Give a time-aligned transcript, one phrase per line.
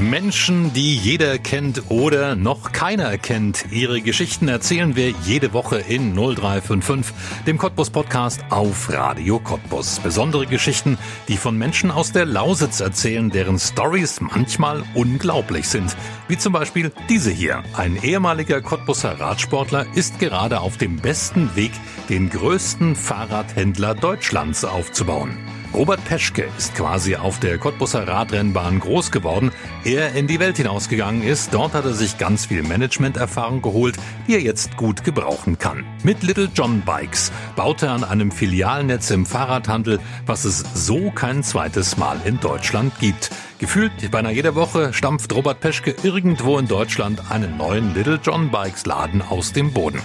[0.00, 3.66] Menschen, die jeder kennt oder noch keiner kennt.
[3.70, 7.14] Ihre Geschichten erzählen wir jede Woche in 0355,
[7.46, 10.00] dem Cottbus Podcast auf Radio Cottbus.
[10.00, 15.96] Besondere Geschichten, die von Menschen aus der Lausitz erzählen, deren Stories manchmal unglaublich sind.
[16.28, 17.62] Wie zum Beispiel diese hier.
[17.74, 21.72] Ein ehemaliger Cottbuser Radsportler ist gerade auf dem besten Weg,
[22.08, 25.53] den größten Fahrradhändler Deutschlands aufzubauen.
[25.74, 29.50] Robert Peschke ist quasi auf der Cottbusser Radrennbahn groß geworden,
[29.84, 31.52] er in die Welt hinausgegangen ist.
[31.52, 33.96] Dort hat er sich ganz viel Managementerfahrung geholt,
[34.28, 35.84] die er jetzt gut gebrauchen kann.
[36.04, 41.42] Mit Little John Bikes baut er an einem Filialnetz im Fahrradhandel, was es so kein
[41.42, 43.32] zweites Mal in Deutschland gibt.
[43.58, 48.86] Gefühlt beinahe jede Woche stampft Robert Peschke irgendwo in Deutschland einen neuen Little John Bikes
[48.86, 50.00] Laden aus dem Boden.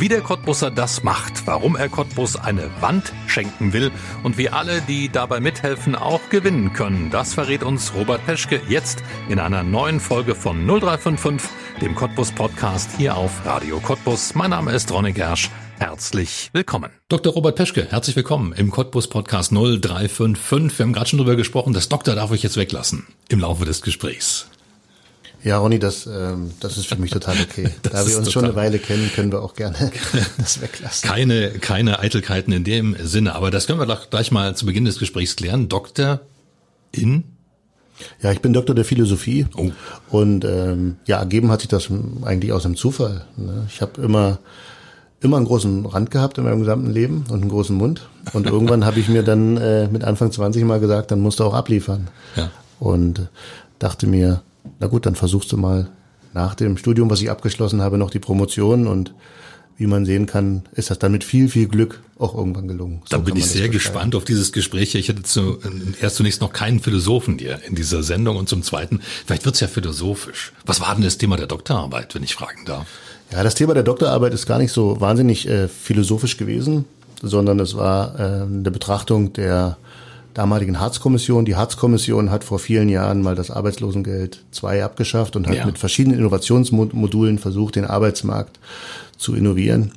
[0.00, 3.90] Wie der Cottbusser das macht, warum er Cottbus eine Wand schenken will
[4.22, 9.02] und wie alle, die dabei mithelfen, auch gewinnen können, das verrät uns Robert Peschke jetzt
[9.28, 11.50] in einer neuen Folge von 0355,
[11.82, 14.34] dem Cottbus Podcast hier auf Radio Cottbus.
[14.34, 15.50] Mein Name ist Ronny Gersch.
[15.78, 16.90] Herzlich willkommen.
[17.10, 17.34] Dr.
[17.34, 20.78] Robert Peschke, herzlich willkommen im Cottbus Podcast 0355.
[20.78, 23.82] Wir haben gerade schon drüber gesprochen, das Doktor darf ich jetzt weglassen im Laufe des
[23.82, 24.48] Gesprächs.
[25.42, 27.70] Ja, Ronny, das, ähm, das ist für mich total okay.
[27.82, 29.76] da wir uns schon eine Weile kennen, können wir auch gerne
[30.38, 31.08] das weglassen.
[31.08, 34.84] Keine, keine Eitelkeiten in dem Sinne, aber das können wir doch gleich mal zu Beginn
[34.84, 35.68] des Gesprächs klären.
[35.68, 36.20] Doktor
[36.92, 37.24] in?
[38.22, 39.70] Ja, ich bin Doktor der Philosophie oh.
[40.10, 41.88] und ähm, ja, ergeben hat sich das
[42.22, 43.26] eigentlich aus dem Zufall.
[43.36, 43.66] Ne?
[43.68, 44.38] Ich habe immer
[45.20, 48.08] immer einen großen Rand gehabt in meinem gesamten Leben und einen großen Mund.
[48.32, 51.44] Und irgendwann habe ich mir dann äh, mit Anfang 20 mal gesagt, dann musst du
[51.44, 52.08] auch abliefern.
[52.36, 52.50] Ja.
[52.78, 53.28] Und
[53.78, 54.42] dachte mir,
[54.78, 55.90] na gut, dann versuchst du mal
[56.32, 59.14] nach dem Studium, was ich abgeschlossen habe, noch die Promotion und
[59.80, 63.00] wie man sehen kann, ist das dann mit viel, viel Glück auch irgendwann gelungen.
[63.08, 64.94] So da bin ich sehr gespannt auf dieses Gespräch.
[64.94, 65.58] Ich hätte zu,
[66.02, 69.68] erst zunächst noch keinen Philosophen hier in dieser Sendung und zum Zweiten, vielleicht wird's ja
[69.68, 70.52] philosophisch.
[70.66, 72.86] Was war denn das Thema der Doktorarbeit, wenn ich fragen darf?
[73.32, 76.84] Ja, das Thema der Doktorarbeit ist gar nicht so wahnsinnig äh, philosophisch gewesen,
[77.22, 79.78] sondern es war äh, eine Betrachtung der
[80.40, 81.44] damaligen Harz-Kommission.
[81.44, 85.66] Die Harz-Kommission hat vor vielen Jahren mal das Arbeitslosengeld 2 abgeschafft und hat ja.
[85.66, 88.58] mit verschiedenen Innovationsmodulen versucht, den Arbeitsmarkt
[89.18, 89.92] zu innovieren.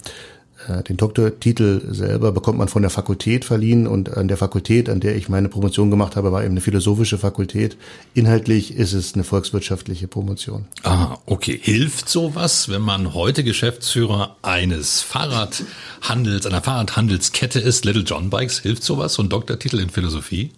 [0.67, 4.99] Äh, den Doktortitel selber bekommt man von der Fakultät verliehen und an der Fakultät, an
[4.99, 7.77] der ich meine Promotion gemacht habe, war eben eine philosophische Fakultät.
[8.13, 10.65] Inhaltlich ist es eine volkswirtschaftliche Promotion.
[10.83, 11.59] Ah, okay.
[11.61, 18.83] Hilft sowas, wenn man heute Geschäftsführer eines Fahrradhandels, einer Fahrradhandelskette ist, Little John Bikes, hilft
[18.83, 20.51] sowas, so ein Doktortitel in Philosophie?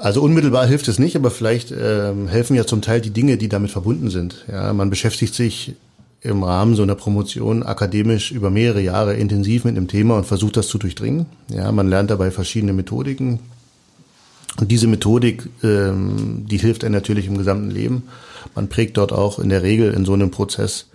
[0.00, 3.50] Also unmittelbar hilft es nicht, aber vielleicht ähm, helfen ja zum Teil die Dinge, die
[3.50, 4.46] damit verbunden sind.
[4.50, 5.74] Ja, man beschäftigt sich
[6.22, 10.56] im Rahmen so einer Promotion akademisch über mehrere Jahre intensiv mit dem Thema und versucht
[10.56, 11.26] das zu durchdringen.
[11.48, 13.40] Ja, man lernt dabei verschiedene Methodiken.
[14.58, 18.02] Und diese Methodik, ähm, die hilft einem natürlich im gesamten Leben.
[18.54, 20.89] Man prägt dort auch in der Regel in so einem Prozess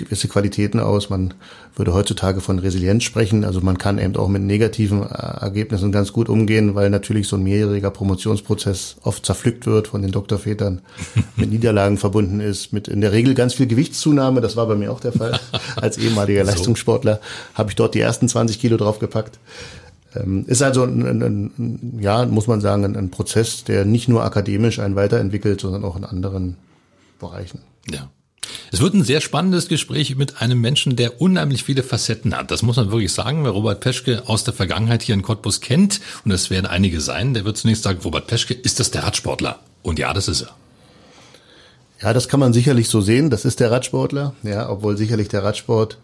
[0.00, 1.10] gewisse Qualitäten aus.
[1.10, 1.34] Man
[1.76, 3.44] würde heutzutage von Resilienz sprechen.
[3.44, 7.36] Also man kann eben auch mit negativen äh, Ergebnissen ganz gut umgehen, weil natürlich so
[7.36, 10.80] ein mehrjähriger Promotionsprozess oft zerpflückt wird von den Doktorvätern,
[11.36, 14.40] mit Niederlagen verbunden ist, mit in der Regel ganz viel Gewichtszunahme.
[14.40, 15.38] Das war bei mir auch der Fall.
[15.76, 16.50] Als ehemaliger so.
[16.50, 17.20] Leistungssportler
[17.54, 19.38] habe ich dort die ersten 20 Kilo draufgepackt.
[20.16, 24.08] Ähm, ist also ein, ein, ein, ja, muss man sagen, ein, ein Prozess, der nicht
[24.08, 26.56] nur akademisch einen weiterentwickelt, sondern auch in anderen
[27.20, 27.60] Bereichen.
[27.88, 28.10] Ja.
[28.72, 32.50] Es wird ein sehr spannendes Gespräch mit einem Menschen, der unheimlich viele Facetten hat.
[32.50, 33.44] Das muss man wirklich sagen.
[33.44, 37.34] Wer Robert Peschke aus der Vergangenheit hier in Cottbus kennt, und es werden einige sein,
[37.34, 39.58] der wird zunächst sagen, Robert Peschke, ist das der Radsportler?
[39.82, 40.50] Und ja, das ist er.
[42.02, 43.28] Ja, das kann man sicherlich so sehen.
[43.28, 44.34] Das ist der Radsportler.
[44.42, 45.98] Ja, obwohl sicherlich der Radsport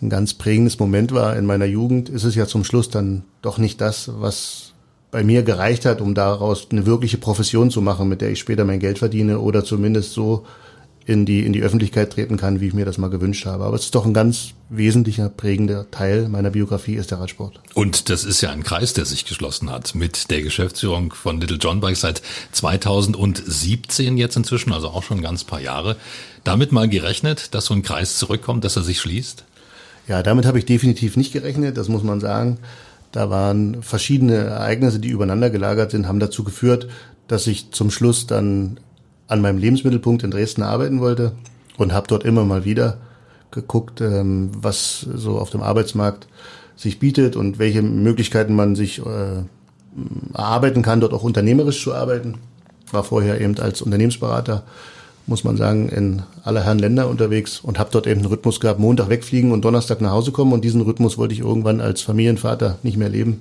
[0.00, 3.58] ein ganz prägendes Moment war in meiner Jugend, ist es ja zum Schluss dann doch
[3.58, 4.72] nicht das, was
[5.10, 8.64] bei mir gereicht hat, um daraus eine wirkliche Profession zu machen, mit der ich später
[8.64, 10.44] mein Geld verdiene oder zumindest so
[11.06, 13.64] in die, in die Öffentlichkeit treten kann, wie ich mir das mal gewünscht habe.
[13.64, 17.60] Aber es ist doch ein ganz wesentlicher, prägender Teil meiner Biografie ist der Radsport.
[17.74, 21.58] Und das ist ja ein Kreis, der sich geschlossen hat mit der Geschäftsführung von Little
[21.58, 25.96] John Bike seit 2017 jetzt inzwischen, also auch schon ein ganz paar Jahre.
[26.42, 29.44] Damit mal gerechnet, dass so ein Kreis zurückkommt, dass er sich schließt?
[30.08, 32.58] Ja, damit habe ich definitiv nicht gerechnet, das muss man sagen.
[33.12, 36.88] Da waren verschiedene Ereignisse, die übereinander gelagert sind, haben dazu geführt,
[37.28, 38.78] dass ich zum Schluss dann
[39.28, 41.32] an meinem Lebensmittelpunkt in Dresden arbeiten wollte
[41.76, 42.98] und habe dort immer mal wieder
[43.50, 46.26] geguckt, ähm, was so auf dem Arbeitsmarkt
[46.76, 49.42] sich bietet und welche Möglichkeiten man sich äh,
[50.34, 52.34] erarbeiten kann, dort auch unternehmerisch zu arbeiten.
[52.92, 54.62] War vorher eben als Unternehmensberater,
[55.26, 58.78] muss man sagen, in aller Herren Länder unterwegs und habe dort eben einen Rhythmus gehabt,
[58.78, 60.52] Montag wegfliegen und Donnerstag nach Hause kommen.
[60.52, 63.40] Und diesen Rhythmus wollte ich irgendwann als Familienvater nicht mehr leben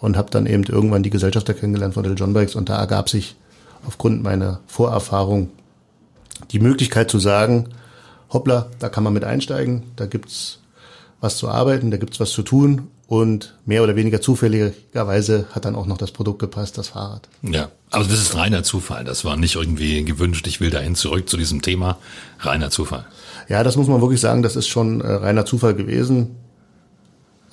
[0.00, 3.08] und habe dann eben irgendwann die Gesellschafter kennengelernt von Little John Bikes und da ergab
[3.08, 3.36] sich
[3.86, 5.50] aufgrund meiner Vorerfahrung
[6.50, 7.68] die Möglichkeit zu sagen,
[8.32, 10.60] hoppla, da kann man mit einsteigen, da gibt's
[11.20, 15.76] was zu arbeiten, da gibt's was zu tun und mehr oder weniger zufälligerweise hat dann
[15.76, 17.28] auch noch das Produkt gepasst, das Fahrrad.
[17.42, 19.04] Ja, aber das ist reiner Zufall.
[19.04, 21.98] Das war nicht irgendwie gewünscht, ich will dahin zurück zu diesem Thema.
[22.40, 23.06] Reiner Zufall.
[23.48, 26.36] Ja, das muss man wirklich sagen, das ist schon äh, reiner Zufall gewesen.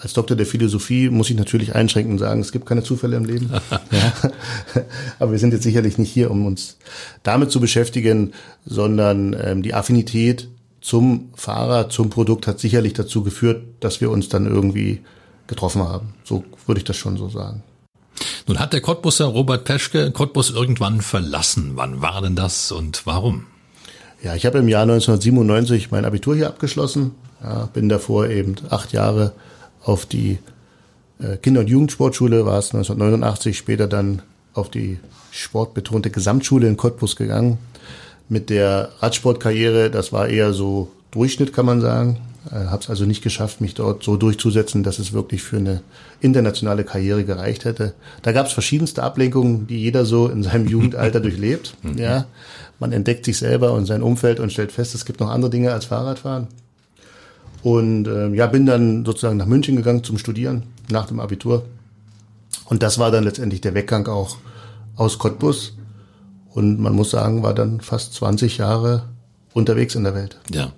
[0.01, 3.25] Als Doktor der Philosophie muss ich natürlich einschränken und sagen, es gibt keine Zufälle im
[3.25, 3.51] Leben.
[3.91, 4.31] ja.
[5.19, 6.77] Aber wir sind jetzt sicherlich nicht hier, um uns
[7.21, 8.33] damit zu beschäftigen,
[8.65, 10.47] sondern ähm, die Affinität
[10.81, 15.01] zum Fahrer, zum Produkt hat sicherlich dazu geführt, dass wir uns dann irgendwie
[15.45, 16.15] getroffen haben.
[16.23, 17.61] So würde ich das schon so sagen.
[18.47, 21.73] Nun hat der Cottbusser Robert Peschke Cottbus irgendwann verlassen.
[21.75, 23.45] Wann war denn das und warum?
[24.23, 27.11] Ja, ich habe im Jahr 1997 mein Abitur hier abgeschlossen.
[27.43, 29.33] Ja, bin davor eben acht Jahre
[29.83, 30.39] auf die
[31.19, 34.21] äh, Kinder- und Jugendsportschule, war es 1989, später dann
[34.53, 34.99] auf die
[35.31, 37.57] sportbetonte Gesamtschule in Cottbus gegangen.
[38.29, 42.19] Mit der Radsportkarriere, das war eher so Durchschnitt, kann man sagen.
[42.49, 45.81] Äh, Habe es also nicht geschafft, mich dort so durchzusetzen, dass es wirklich für eine
[46.21, 47.93] internationale Karriere gereicht hätte.
[48.21, 51.75] Da gab es verschiedenste Ablenkungen, die jeder so in seinem Jugendalter durchlebt.
[51.97, 52.25] Ja,
[52.79, 55.71] man entdeckt sich selber und sein Umfeld und stellt fest, es gibt noch andere Dinge
[55.71, 56.47] als Fahrradfahren.
[57.63, 61.65] Und äh, ja, bin dann sozusagen nach München gegangen zum Studieren nach dem Abitur.
[62.65, 64.37] Und das war dann letztendlich der Weggang auch
[64.95, 65.73] aus Cottbus.
[66.53, 69.09] Und man muss sagen, war dann fast 20 Jahre
[69.53, 70.37] unterwegs in der Welt.
[70.51, 70.71] Ja.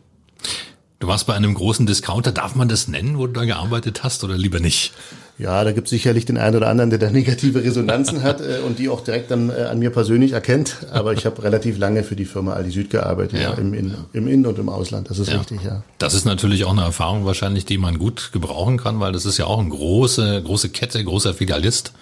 [1.00, 2.31] Du warst bei einem großen Discounter.
[2.31, 4.94] Darf man das nennen, wo du da gearbeitet hast oder lieber nicht?
[5.39, 8.59] Ja, da gibt es sicherlich den einen oder anderen, der da negative Resonanzen hat äh,
[8.65, 10.77] und die auch direkt dann äh, an mir persönlich erkennt.
[10.91, 13.51] Aber ich habe relativ lange für die Firma Aldi Süd gearbeitet, ja.
[13.51, 15.09] ja im, in, im In- und im Ausland.
[15.09, 15.39] Das ist ja.
[15.39, 15.83] richtig, ja.
[15.97, 19.39] Das ist natürlich auch eine Erfahrung wahrscheinlich, die man gut gebrauchen kann, weil das ist
[19.39, 21.94] ja auch eine große, große Kette, großer Filialist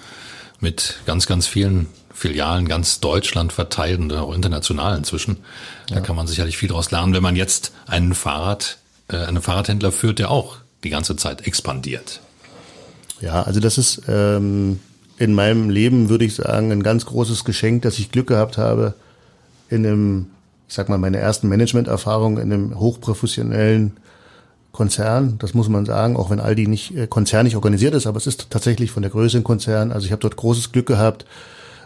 [0.60, 5.38] mit ganz, ganz vielen Filialen, ganz Deutschland verteilt und auch international inzwischen.
[5.88, 6.02] Da ja.
[6.02, 10.20] kann man sicherlich viel daraus lernen, wenn man jetzt einen Fahrrad, äh, einen Fahrradhändler führt,
[10.20, 12.20] der auch die ganze Zeit expandiert.
[13.22, 14.80] Ja, also das ist ähm,
[15.18, 18.96] in meinem Leben, würde ich sagen, ein ganz großes Geschenk, dass ich Glück gehabt habe,
[19.70, 20.26] in einem,
[20.68, 23.94] ich sag mal, meine ersten Management-Erfahrung in einem hochprofessionellen
[24.72, 28.26] Konzern, das muss man sagen, auch wenn Aldi nicht äh, konzernig organisiert ist, aber es
[28.26, 29.92] ist tatsächlich von der Größe ein Konzern.
[29.92, 31.26] Also ich habe dort großes Glück gehabt,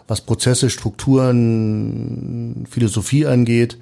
[0.08, 3.76] was Prozesse, Strukturen, Philosophie angeht,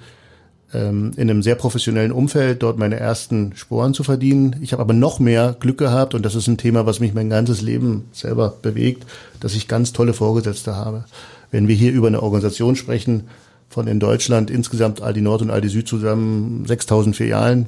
[0.75, 4.57] ähm, in einem sehr professionellen Umfeld dort meine ersten Sporen zu verdienen.
[4.61, 7.29] Ich habe aber noch mehr Glück gehabt und das ist ein Thema, was mich mein
[7.29, 9.05] ganzes Leben selber bewegt,
[9.39, 11.05] dass ich ganz tolle Vorgesetzte habe.
[11.51, 13.23] Wenn wir hier über eine Organisation sprechen,
[13.69, 17.67] von in Deutschland insgesamt Aldi Nord und Aldi Süd zusammen 6000 Filialen,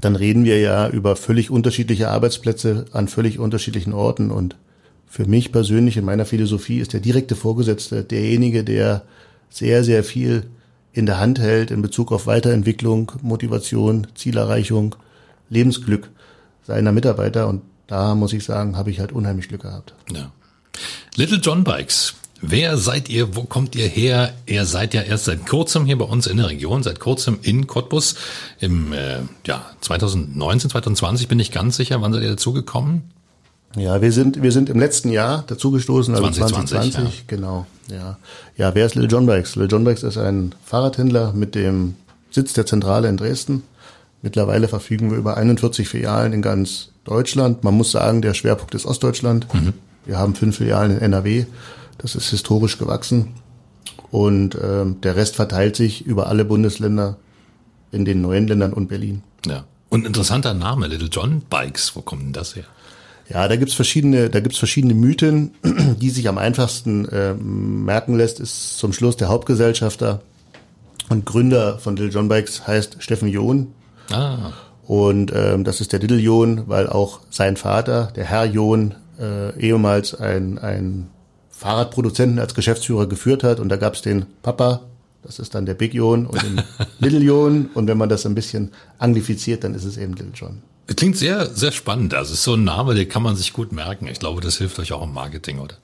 [0.00, 4.56] dann reden wir ja über völlig unterschiedliche Arbeitsplätze an völlig unterschiedlichen Orten und
[5.06, 9.02] für mich persönlich in meiner Philosophie ist der direkte Vorgesetzte derjenige, der
[9.50, 10.44] sehr, sehr viel
[10.92, 14.94] in der Hand hält in Bezug auf Weiterentwicklung, Motivation, Zielerreichung,
[15.48, 16.10] Lebensglück
[16.66, 17.48] seiner Mitarbeiter.
[17.48, 19.94] Und da muss ich sagen, habe ich halt unheimlich Glück gehabt.
[20.12, 20.30] Ja.
[21.16, 22.14] Little John Bikes.
[22.44, 23.36] Wer seid ihr?
[23.36, 24.34] Wo kommt ihr her?
[24.46, 27.68] Ihr seid ja erst seit kurzem hier bei uns in der Region, seit kurzem in
[27.68, 28.16] Cottbus.
[28.58, 32.00] Im äh, ja, 2019, 2020 bin ich ganz sicher.
[32.02, 33.12] Wann seid ihr dazugekommen?
[33.76, 37.24] Ja, wir sind, wir sind im letzten Jahr dazugestoßen, also 2020, 2020 ja.
[37.26, 37.66] genau.
[37.88, 38.18] Ja.
[38.56, 39.56] ja, wer ist Little John Bikes?
[39.56, 41.96] Little John Bikes ist ein Fahrradhändler mit dem
[42.30, 43.62] Sitz der Zentrale in Dresden.
[44.22, 47.64] Mittlerweile verfügen wir über 41 Filialen in ganz Deutschland.
[47.64, 49.52] Man muss sagen, der Schwerpunkt ist Ostdeutschland.
[49.52, 49.72] Mhm.
[50.04, 51.46] Wir haben fünf Filialen in NRW.
[51.98, 53.34] Das ist historisch gewachsen.
[54.10, 57.16] Und ähm, der Rest verteilt sich über alle Bundesländer
[57.90, 59.22] in den neuen Ländern und Berlin.
[59.46, 59.64] Ja.
[59.88, 61.96] Und interessanter Name, Little John Bikes.
[61.96, 62.64] Wo kommt denn das her?
[63.28, 65.52] Ja, da gibt's verschiedene, da gibt's verschiedene Mythen,
[66.00, 70.20] die sich am einfachsten äh, merken lässt, ist zum Schluss der Hauptgesellschafter
[71.08, 73.74] und Gründer von Little John Bikes heißt Steffen John.
[74.10, 74.52] Ah.
[74.86, 79.58] Und ähm, das ist der Little John, weil auch sein Vater, der Herr John, äh,
[79.60, 81.10] ehemals ein, ein
[81.50, 83.60] Fahrradproduzenten als Geschäftsführer geführt hat.
[83.60, 84.80] Und da gab's den Papa,
[85.22, 86.62] das ist dann der Big John und den
[86.98, 87.70] Little John.
[87.74, 90.62] Und wenn man das ein bisschen anglifiziert, dann ist es eben Little John.
[90.86, 92.12] Klingt sehr, sehr spannend.
[92.14, 94.08] Also es ist so ein Name, den kann man sich gut merken.
[94.08, 95.76] Ich glaube, das hilft euch auch im Marketing, oder?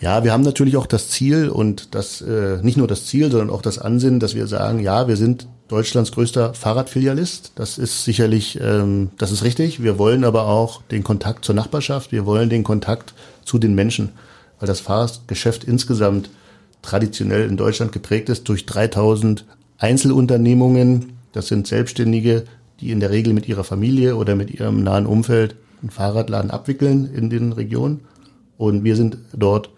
[0.00, 3.50] Ja, wir haben natürlich auch das Ziel und das äh, nicht nur das Ziel, sondern
[3.50, 7.52] auch das Ansinnen, dass wir sagen, ja, wir sind Deutschlands größter Fahrradfilialist.
[7.54, 9.82] Das ist sicherlich, ähm, das ist richtig.
[9.82, 12.12] Wir wollen aber auch den Kontakt zur Nachbarschaft.
[12.12, 14.10] Wir wollen den Kontakt zu den Menschen,
[14.58, 16.30] weil das Fahrradgeschäft insgesamt
[16.82, 19.44] traditionell in Deutschland geprägt ist durch 3000
[19.78, 21.12] Einzelunternehmungen.
[21.32, 22.44] Das sind Selbstständige,
[22.82, 27.08] die in der Regel mit ihrer Familie oder mit ihrem nahen Umfeld einen Fahrradladen abwickeln
[27.14, 28.00] in den Regionen.
[28.58, 29.70] Und wir sind dort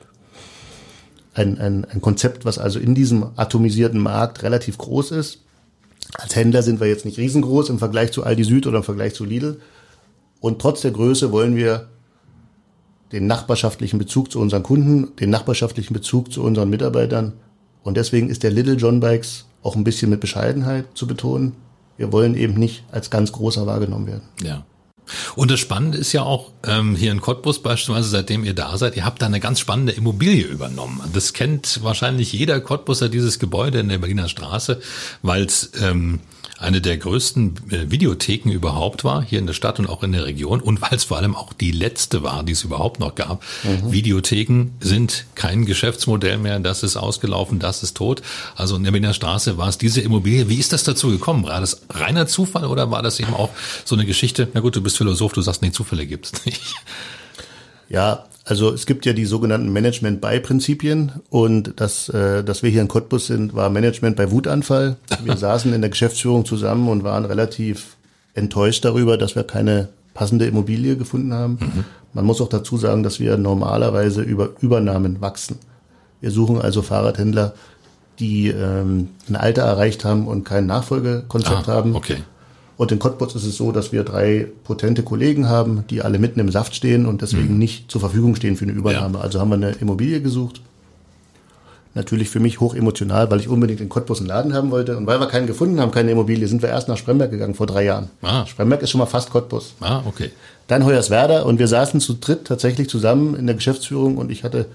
[1.35, 5.43] ein, ein, ein Konzept, was also in diesem atomisierten Markt relativ groß ist.
[6.15, 9.15] Als Händler sind wir jetzt nicht riesengroß im Vergleich zu Aldi Süd oder im Vergleich
[9.15, 9.61] zu Lidl.
[10.41, 11.89] Und trotz der Größe wollen wir
[13.13, 17.35] den nachbarschaftlichen Bezug zu unseren Kunden, den nachbarschaftlichen Bezug zu unseren Mitarbeitern.
[17.83, 21.53] Und deswegen ist der Little John Bikes auch ein bisschen mit Bescheidenheit zu betonen.
[21.97, 24.23] Wir wollen eben nicht als ganz großer wahrgenommen werden.
[24.43, 24.65] Ja.
[25.37, 28.97] Und das Spannende ist ja auch ähm, hier in Cottbus beispielsweise, seitdem ihr da seid,
[28.97, 31.01] ihr habt da eine ganz spannende Immobilie übernommen.
[31.13, 34.81] Das kennt wahrscheinlich jeder Cottbuser, dieses Gebäude in der Berliner Straße,
[35.23, 36.21] weil es ähm,
[36.65, 40.25] eine der größten äh, Videotheken überhaupt war, hier in der Stadt und auch in der
[40.25, 43.43] Region und weil es vor allem auch die letzte war, die es überhaupt noch gab.
[43.63, 43.93] Mhm.
[43.93, 48.23] Videotheken sind kein Geschäftsmodell mehr, das ist ausgelaufen, das ist tot.
[48.57, 50.49] Also in der Berliner Straße war es diese Immobilie.
[50.49, 51.45] Wie ist das dazu gekommen?
[51.45, 53.51] War das reiner Zufall oder war das eben auch
[53.85, 54.49] so eine Geschichte?
[54.55, 56.75] Na gut, du bist Philosoph, du sagst, nee, Zufälle gibt's nicht.
[57.89, 62.89] Ja, also es gibt ja die sogenannten Management-by-Prinzipien und das, äh, dass wir hier in
[62.89, 64.97] Cottbus sind, war Management bei Wutanfall.
[65.23, 67.97] Wir saßen in der Geschäftsführung zusammen und waren relativ
[68.35, 71.59] enttäuscht darüber, dass wir keine passende Immobilie gefunden haben.
[71.61, 71.85] Mhm.
[72.13, 75.59] Man muss auch dazu sagen, dass wir normalerweise über Übernahmen wachsen.
[76.21, 77.55] Wir suchen also Fahrradhändler,
[78.19, 81.97] die ähm, ein Alter erreicht haben und kein Nachfolgekonzept ah, haben.
[81.97, 82.19] Okay.
[82.77, 86.41] Und in Cottbus ist es so, dass wir drei potente Kollegen haben, die alle mitten
[86.41, 87.59] im Saft stehen und deswegen mhm.
[87.59, 89.19] nicht zur Verfügung stehen für eine Übernahme.
[89.19, 89.25] Ja.
[89.25, 90.61] Also haben wir eine Immobilie gesucht.
[91.97, 94.97] Natürlich für mich hoch emotional, weil ich unbedingt in Cottbus einen Laden haben wollte.
[94.97, 97.69] Und weil wir keinen gefunden haben, keine Immobilie, sind wir erst nach Spremberg gegangen vor
[97.69, 98.11] drei Jahren.
[98.21, 98.45] Ah.
[98.47, 99.75] Spremberg ist schon mal fast Cottbus.
[99.81, 100.33] Ah, okay.
[100.67, 104.67] Dann Hoyerswerda und wir saßen zu dritt tatsächlich zusammen in der Geschäftsführung und ich hatte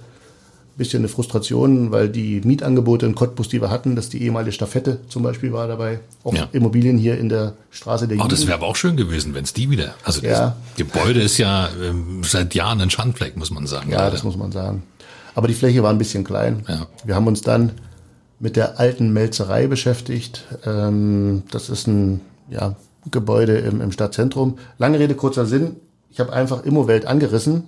[0.79, 5.01] bisschen eine Frustration, weil die Mietangebote in Cottbus, die wir hatten, dass die ehemalige Staffette
[5.09, 6.47] zum Beispiel war dabei, auch ja.
[6.53, 9.53] Immobilien hier in der Straße der Oh, das wäre aber auch schön gewesen, wenn es
[9.53, 9.93] die wieder.
[10.03, 10.29] Also ja.
[10.29, 13.91] das Gebäude ist ja ähm, seit Jahren ein Schandfleck, muss man sagen.
[13.91, 14.11] Ja, leider.
[14.11, 14.83] das muss man sagen.
[15.35, 16.63] Aber die Fläche war ein bisschen klein.
[16.67, 16.87] Ja.
[17.03, 17.73] Wir haben uns dann
[18.39, 20.45] mit der alten Melzerei beschäftigt.
[20.65, 22.75] Ähm, das ist ein ja,
[23.11, 24.57] Gebäude im, im Stadtzentrum.
[24.77, 25.75] Lange Rede, kurzer Sinn.
[26.09, 27.65] Ich habe einfach Immowelt angerissen,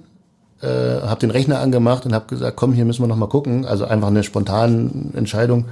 [0.62, 3.66] äh, habe den Rechner angemacht und habe gesagt, komm, hier müssen wir noch mal gucken.
[3.66, 5.66] Also einfach eine spontane Entscheidung.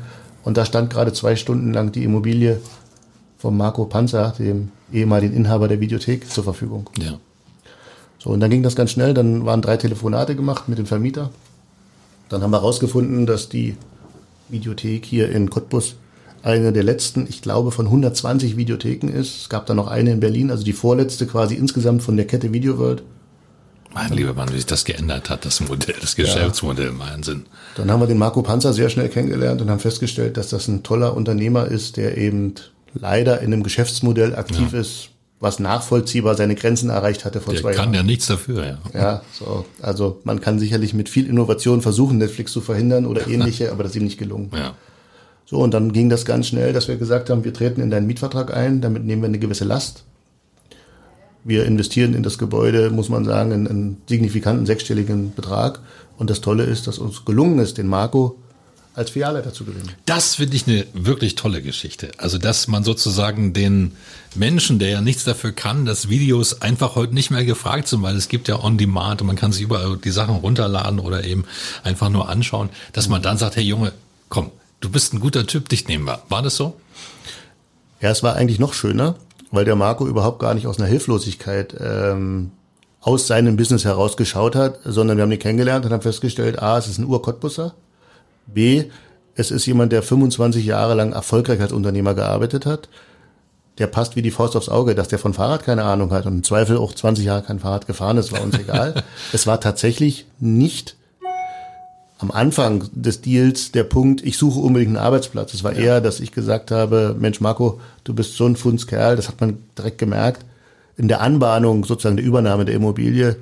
[0.44, 2.60] Und da stand gerade zwei Stunden lang die Immobilie
[3.38, 6.90] von Marco Panzer, dem ehemaligen Inhaber der Videothek, zur Verfügung.
[7.00, 7.20] Ja.
[8.18, 9.14] So, und dann ging das ganz schnell.
[9.14, 11.30] Dann waren drei Telefonate gemacht mit dem Vermieter.
[12.28, 13.76] Dann haben wir herausgefunden, dass die
[14.50, 15.96] Videothek hier in Cottbus
[16.42, 19.42] eine der letzten, ich glaube, von 120 Videotheken ist.
[19.42, 22.54] Es gab da noch eine in Berlin, also die vorletzte quasi insgesamt von der Kette
[22.54, 23.04] Video World.
[23.94, 27.00] Mein lieber Mann, wie sich das geändert hat, das Modell, das Geschäftsmodell, ja.
[27.00, 27.46] Wahnsinn.
[27.76, 30.84] Dann haben wir den Marco Panzer sehr schnell kennengelernt und haben festgestellt, dass das ein
[30.84, 32.54] toller Unternehmer ist, der eben
[32.94, 34.80] leider in einem Geschäftsmodell aktiv ja.
[34.80, 37.86] ist, was nachvollziehbar seine Grenzen erreicht hatte vor der zwei Jahren.
[37.86, 38.78] kann ja nichts dafür, ja.
[38.94, 39.66] Ja, so.
[39.82, 43.94] Also man kann sicherlich mit viel Innovation versuchen, Netflix zu verhindern oder ähnliche, aber das
[43.94, 44.52] ist ihm nicht gelungen.
[44.54, 44.74] Ja.
[45.46, 48.06] So, und dann ging das ganz schnell, dass wir gesagt haben, wir treten in deinen
[48.06, 50.04] Mietvertrag ein, damit nehmen wir eine gewisse Last
[51.50, 55.82] wir investieren in das Gebäude, muss man sagen, einen, einen signifikanten sechsstelligen Betrag.
[56.18, 58.38] Und das Tolle ist, dass uns gelungen ist, den Marco
[58.94, 59.90] als Filialleiter zu gewinnen.
[60.06, 62.12] Das finde ich eine wirklich tolle Geschichte.
[62.18, 63.94] Also, dass man sozusagen den
[64.36, 68.16] Menschen, der ja nichts dafür kann, dass Videos einfach heute nicht mehr gefragt sind, weil
[68.16, 71.46] es gibt ja On Demand und man kann sich überall die Sachen runterladen oder eben
[71.84, 73.94] einfach nur anschauen, dass man dann sagt, hey Junge,
[74.28, 74.52] komm,
[74.82, 76.22] du bist ein guter Typ, dich nehmen wir.
[76.28, 76.80] War das so?
[78.02, 79.16] Ja, es war eigentlich noch schöner
[79.52, 82.52] weil der Marco überhaupt gar nicht aus einer Hilflosigkeit ähm,
[83.02, 86.88] aus seinem Business herausgeschaut hat, sondern wir haben ihn kennengelernt und haben festgestellt, A, es
[86.88, 87.74] ist ein Ur-Cottbusser,
[88.48, 88.86] B,
[89.36, 92.90] es ist jemand, der 25 Jahre lang erfolgreich als Unternehmer gearbeitet hat,
[93.78, 96.34] der passt wie die Faust aufs Auge, dass der von Fahrrad keine Ahnung hat und
[96.34, 99.04] im Zweifel auch 20 Jahre kein Fahrrad gefahren ist, war uns egal.
[99.32, 100.98] es war tatsächlich nicht
[102.20, 105.54] am Anfang des Deals der Punkt, ich suche unbedingt einen Arbeitsplatz.
[105.54, 105.80] Es war ja.
[105.80, 109.58] eher, dass ich gesagt habe, Mensch Marco, du bist so ein Fundskerl, das hat man
[109.78, 110.46] direkt gemerkt.
[110.98, 113.38] In der Anbahnung sozusagen der Übernahme der Immobilie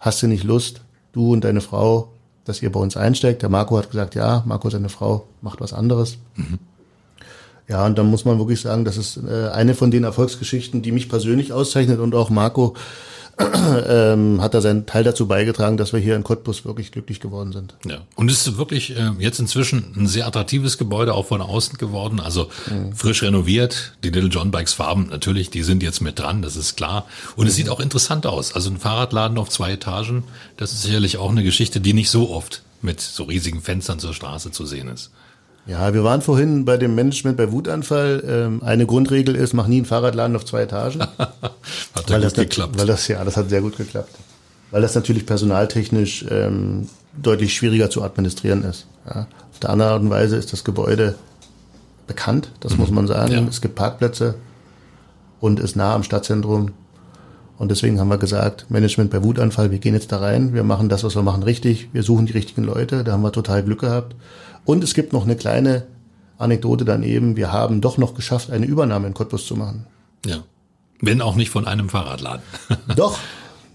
[0.00, 0.80] hast du nicht Lust,
[1.12, 2.12] du und deine Frau,
[2.46, 3.42] dass ihr bei uns einsteigt.
[3.42, 6.16] Der Marco hat gesagt, ja, Marco, seine Frau macht was anderes.
[6.36, 6.58] Mhm.
[7.68, 10.92] Ja, und dann muss man wirklich sagen, das ist äh, eine von den Erfolgsgeschichten, die
[10.92, 12.74] mich persönlich auszeichnet und auch Marco
[13.38, 17.52] ähm, hat er seinen Teil dazu beigetragen, dass wir hier in Cottbus wirklich glücklich geworden
[17.52, 17.74] sind.
[17.84, 17.98] Ja.
[18.14, 22.20] Und es ist wirklich äh, jetzt inzwischen ein sehr attraktives Gebäude auch von außen geworden,
[22.20, 22.94] also mhm.
[22.94, 23.94] frisch renoviert.
[24.04, 27.06] Die Little John Bikes Farben natürlich, die sind jetzt mit dran, das ist klar.
[27.36, 27.48] Und mhm.
[27.48, 28.54] es sieht auch interessant aus.
[28.54, 30.24] Also ein Fahrradladen auf zwei Etagen,
[30.56, 34.14] das ist sicherlich auch eine Geschichte, die nicht so oft mit so riesigen Fenstern zur
[34.14, 35.10] Straße zu sehen ist.
[35.66, 38.22] Ja, wir waren vorhin bei dem Management bei Wutanfall.
[38.26, 41.00] Ähm, eine Grundregel ist, mach nie einen Fahrradladen auf zwei Etagen.
[41.18, 42.78] hat weil das geklappt.
[42.78, 44.10] Weil das, ja, das hat sehr gut geklappt.
[44.70, 46.88] Weil das natürlich personaltechnisch ähm,
[47.20, 48.86] deutlich schwieriger zu administrieren ist.
[49.06, 49.26] Ja.
[49.52, 51.14] Auf der anderen Art und Weise ist das Gebäude
[52.06, 52.80] bekannt, das mhm.
[52.80, 53.32] muss man sagen.
[53.32, 53.42] Ja.
[53.48, 54.34] Es gibt Parkplätze
[55.40, 56.72] und ist nah am Stadtzentrum.
[57.56, 60.88] Und deswegen haben wir gesagt, Management bei Wutanfall, wir gehen jetzt da rein, wir machen
[60.88, 63.80] das, was wir machen, richtig, wir suchen die richtigen Leute, da haben wir total Glück
[63.80, 64.16] gehabt.
[64.64, 65.86] Und es gibt noch eine kleine
[66.38, 67.36] Anekdote daneben.
[67.36, 69.86] Wir haben doch noch geschafft, eine Übernahme in Cottbus zu machen.
[70.26, 70.38] Ja.
[71.00, 72.42] Wenn auch nicht von einem Fahrradladen.
[72.96, 73.18] doch.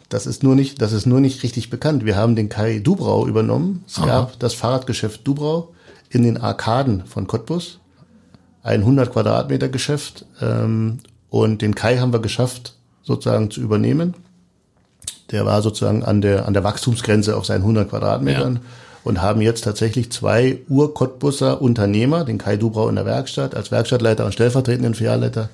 [0.10, 2.04] Das ist nur nicht, das ist nur nicht richtig bekannt.
[2.04, 3.84] Wir haben den Kai Dubrau übernommen.
[3.88, 4.08] Es Aha.
[4.08, 5.76] gab das Fahrradgeschäft Dubrau
[6.10, 7.80] in den Arkaden von Cottbus.
[8.64, 10.26] Ein 100 Quadratmeter Geschäft.
[10.42, 10.98] Ähm,
[11.30, 12.79] und den Kai haben wir geschafft,
[13.10, 14.13] sozusagen zu übernehmen.
[15.32, 18.56] Der war sozusagen an der, an der Wachstumsgrenze auf seinen 100 Quadratmetern.
[18.56, 18.62] Ja
[19.06, 24.25] und haben jetzt tatsächlich zwei Ur-Cottbusser Unternehmer, den Kai Dubrau in der Werkstatt als Werkstattleiter
[24.25, 25.50] und stellvertretenden Filialleiter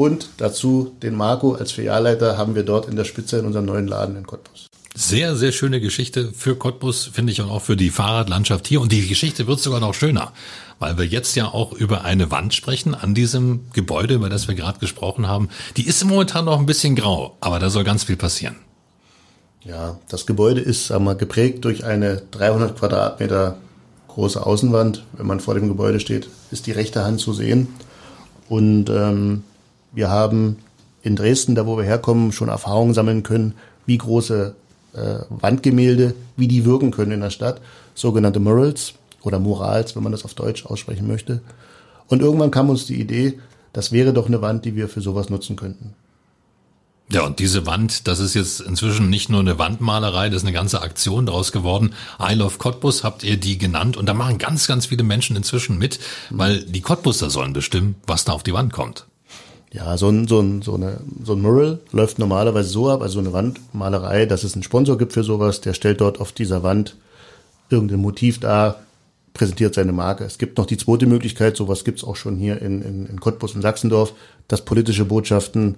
[0.00, 3.86] und dazu den Marco als Filialleiter haben wir dort in der Spitze in unserem neuen
[3.86, 4.69] Laden in Cottbus.
[4.94, 8.80] Sehr, sehr schöne Geschichte für Cottbus, finde ich, und auch für die Fahrradlandschaft hier.
[8.80, 10.32] Und die Geschichte wird sogar noch schöner,
[10.80, 14.56] weil wir jetzt ja auch über eine Wand sprechen an diesem Gebäude, über das wir
[14.56, 15.48] gerade gesprochen haben.
[15.76, 18.56] Die ist momentan noch ein bisschen grau, aber da soll ganz viel passieren.
[19.62, 23.58] Ja, das Gebäude ist sagen wir, geprägt durch eine 300 Quadratmeter
[24.08, 25.04] große Außenwand.
[25.12, 27.68] Wenn man vor dem Gebäude steht, ist die rechte Hand zu sehen.
[28.48, 29.44] Und ähm,
[29.92, 30.56] wir haben
[31.02, 33.54] in Dresden, da wo wir herkommen, schon Erfahrungen sammeln können,
[33.86, 34.54] wie große
[34.94, 37.60] äh, Wandgemälde, wie die wirken können in der Stadt.
[37.94, 41.40] Sogenannte Murals oder Murals, wenn man das auf Deutsch aussprechen möchte.
[42.08, 43.38] Und irgendwann kam uns die Idee,
[43.72, 45.94] das wäre doch eine Wand, die wir für sowas nutzen könnten.
[47.12, 50.52] Ja, und diese Wand, das ist jetzt inzwischen nicht nur eine Wandmalerei, das ist eine
[50.52, 51.92] ganze Aktion daraus geworden.
[52.20, 55.76] I Love Cottbus habt ihr die genannt und da machen ganz, ganz viele Menschen inzwischen
[55.76, 55.98] mit,
[56.30, 59.06] weil die Cottbuser sollen bestimmen, was da auf die Wand kommt.
[59.72, 63.20] Ja, so ein, so ein, so eine, so ein Mural läuft normalerweise so ab, also
[63.20, 66.96] eine Wandmalerei, dass es einen Sponsor gibt für sowas, der stellt dort auf dieser Wand
[67.68, 68.80] irgendein Motiv dar,
[69.32, 70.24] präsentiert seine Marke.
[70.24, 73.54] Es gibt noch die zweite Möglichkeit, sowas gibt's auch schon hier in, in, in Cottbus
[73.54, 74.12] und Sachsendorf,
[74.48, 75.76] dass politische Botschaften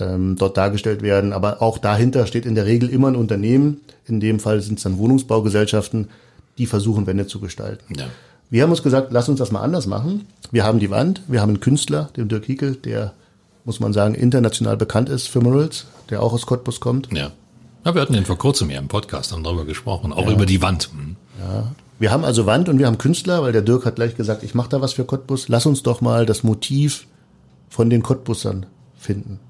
[0.00, 1.34] ähm, dort dargestellt werden.
[1.34, 3.82] Aber auch dahinter steht in der Regel immer ein Unternehmen.
[4.06, 6.08] In dem Fall sind es dann Wohnungsbaugesellschaften,
[6.56, 7.94] die versuchen, Wände zu gestalten.
[7.94, 8.06] Ja.
[8.52, 10.26] Wir haben uns gesagt, lass uns das mal anders machen.
[10.50, 13.14] Wir haben die Wand, wir haben einen Künstler, den Dirk Hiekel, der,
[13.64, 17.10] muss man sagen, international bekannt ist für Murals, der auch aus Cottbus kommt.
[17.14, 17.30] Ja.
[17.82, 20.32] ja wir hatten den vor kurzem hier im Podcast, haben darüber gesprochen, auch ja.
[20.32, 20.90] über die Wand.
[20.92, 21.16] Mhm.
[21.40, 21.72] Ja.
[21.98, 24.54] Wir haben also Wand und wir haben Künstler, weil der Dirk hat gleich gesagt, ich
[24.54, 25.48] mache da was für Cottbus.
[25.48, 27.06] Lass uns doch mal das Motiv
[27.70, 28.66] von den Cottbussern
[28.98, 29.40] finden.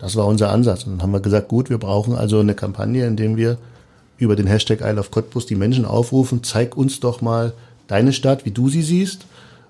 [0.00, 0.82] Das war unser Ansatz.
[0.82, 3.58] Und dann haben wir gesagt, gut, wir brauchen also eine Kampagne, in dem wir
[4.16, 7.52] über den Hashtag Isle of Cottbus die Menschen aufrufen, zeig uns doch mal
[7.88, 9.26] deine Stadt, wie du sie siehst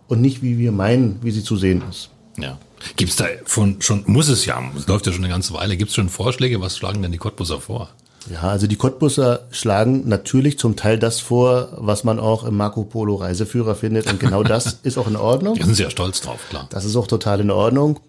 [0.08, 2.10] und nicht, wie wir meinen, wie sie zu sehen ist.
[2.36, 2.58] Ja.
[2.96, 5.94] Gibt's da von, schon, muss es ja, es läuft ja schon eine ganze Weile, gibt's
[5.94, 7.88] schon Vorschläge, was schlagen denn die Cottbuser vor?
[8.30, 12.84] Ja, also die Cottbuser schlagen natürlich zum Teil das vor, was man auch im Marco
[12.84, 15.54] Polo Reiseführer findet und genau das ist auch in Ordnung.
[15.54, 16.66] Die sind sehr stolz drauf, klar.
[16.70, 18.00] Das ist auch total in Ordnung.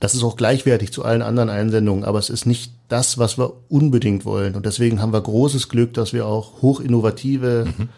[0.00, 3.52] Das ist auch gleichwertig zu allen anderen Einsendungen, aber es ist nicht das, was wir
[3.68, 4.54] unbedingt wollen.
[4.54, 7.90] Und deswegen haben wir großes Glück, dass wir auch hochinnovative mhm.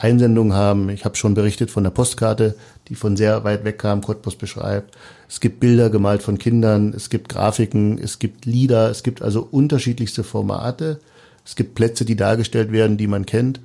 [0.00, 0.88] Einsendungen haben.
[0.88, 2.56] Ich habe schon berichtet von der Postkarte,
[2.88, 4.96] die von sehr weit weg kam, Cottbus beschreibt.
[5.28, 9.46] Es gibt Bilder gemalt von Kindern, es gibt Grafiken, es gibt Lieder, es gibt also
[9.50, 11.00] unterschiedlichste Formate.
[11.44, 13.60] Es gibt Plätze, die dargestellt werden, die man kennt.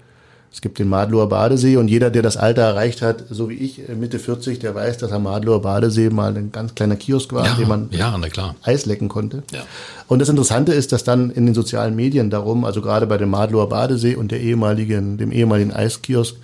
[0.55, 3.89] Es gibt den Madloer Badesee und jeder, der das Alter erreicht hat, so wie ich,
[3.89, 7.45] äh, Mitte 40, der weiß, dass am Madloer Badesee mal ein ganz kleiner Kiosk war,
[7.45, 8.17] ja, in dem man ja,
[8.63, 9.43] Eis lecken konnte.
[9.51, 9.63] Ja.
[10.07, 13.31] Und das Interessante ist, dass dann in den sozialen Medien darum, also gerade bei dem
[13.31, 16.37] Madloer Badesee und der ehemaligen, dem ehemaligen Eiskiosk,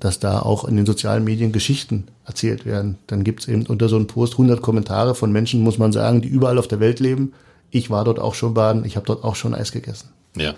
[0.00, 2.96] dass da auch in den sozialen Medien Geschichten erzählt werden.
[3.06, 6.22] Dann gibt es eben unter so einem Post 100 Kommentare von Menschen, muss man sagen,
[6.22, 7.34] die überall auf der Welt leben.
[7.70, 10.08] Ich war dort auch schon baden, ich habe dort auch schon Eis gegessen.
[10.38, 10.54] Ja.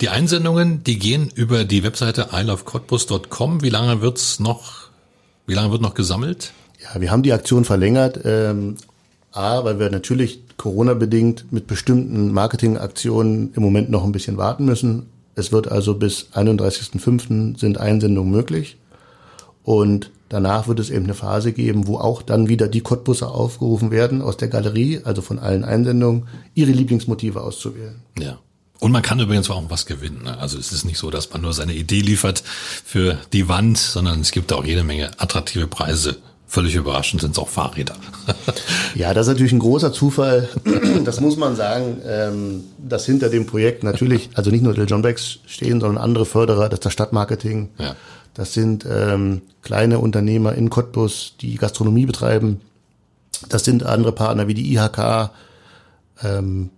[0.00, 3.62] Die Einsendungen, die gehen über die Webseite ilovecottbus.com.
[3.62, 4.88] Wie lange wird's noch,
[5.46, 6.52] wie lange wird noch gesammelt?
[6.82, 8.20] Ja, wir haben die Aktion verlängert.
[8.24, 8.76] Ähm,
[9.32, 15.06] A, weil wir natürlich Corona-bedingt mit bestimmten Marketingaktionen im Moment noch ein bisschen warten müssen.
[15.34, 17.58] Es wird also bis 31.05.
[17.58, 18.78] sind Einsendungen möglich.
[19.64, 23.90] Und Danach wird es eben eine Phase geben, wo auch dann wieder die Cottbusser aufgerufen
[23.90, 27.96] werden, aus der Galerie, also von allen Einsendungen, ihre Lieblingsmotive auszuwählen.
[28.16, 28.38] Ja.
[28.80, 30.22] Und man kann übrigens auch was gewinnen.
[30.24, 30.38] Ne?
[30.38, 32.42] Also es ist nicht so, dass man nur seine Idee liefert
[32.84, 36.16] für die Wand, sondern es gibt auch jede Menge attraktive Preise.
[36.46, 37.94] Völlig überraschend sind es auch Fahrräder.
[38.94, 40.48] ja, das ist natürlich ein großer Zufall.
[41.04, 45.02] Das muss man sagen, ähm, dass hinter dem Projekt natürlich, also nicht nur der John
[45.02, 47.70] Becks stehen, sondern andere Förderer, das ist das Stadtmarketing.
[47.78, 47.94] Ja
[48.34, 52.60] das sind ähm, kleine Unternehmer in Cottbus, die Gastronomie betreiben.
[53.48, 55.30] Das sind andere Partner wie die IHK.
[56.22, 56.70] Ähm,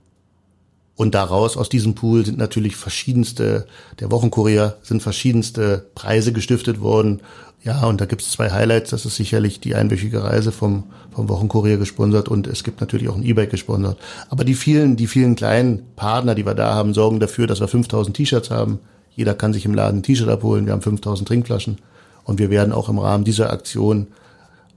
[0.95, 3.67] und daraus, aus diesem Pool, sind natürlich verschiedenste,
[3.99, 7.23] der Wochenkurier sind verschiedenste Preise gestiftet worden.
[7.65, 8.91] Ja, und da gibt es zwei Highlights.
[8.91, 13.17] Das ist sicherlich die einwöchige Reise vom, vom Wochenkurier gesponsert und es gibt natürlich auch
[13.17, 13.99] ein E-Bike gesponsert.
[14.29, 17.69] Aber die vielen, die vielen kleinen Partner, die wir da haben, sorgen dafür, dass wir
[17.69, 18.81] 5000 T-Shirts haben,
[19.15, 20.67] jeder kann sich im Laden ein T-Shirt abholen.
[20.67, 21.79] Wir haben 5000 Trinkflaschen.
[22.25, 24.09] Und wir werden auch im Rahmen dieser Aktion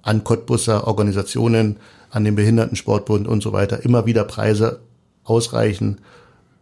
[0.01, 1.77] an Cottbusser Organisationen,
[2.09, 4.79] an den Behindertensportbund und so weiter immer wieder Preise
[5.25, 5.99] ausreichen,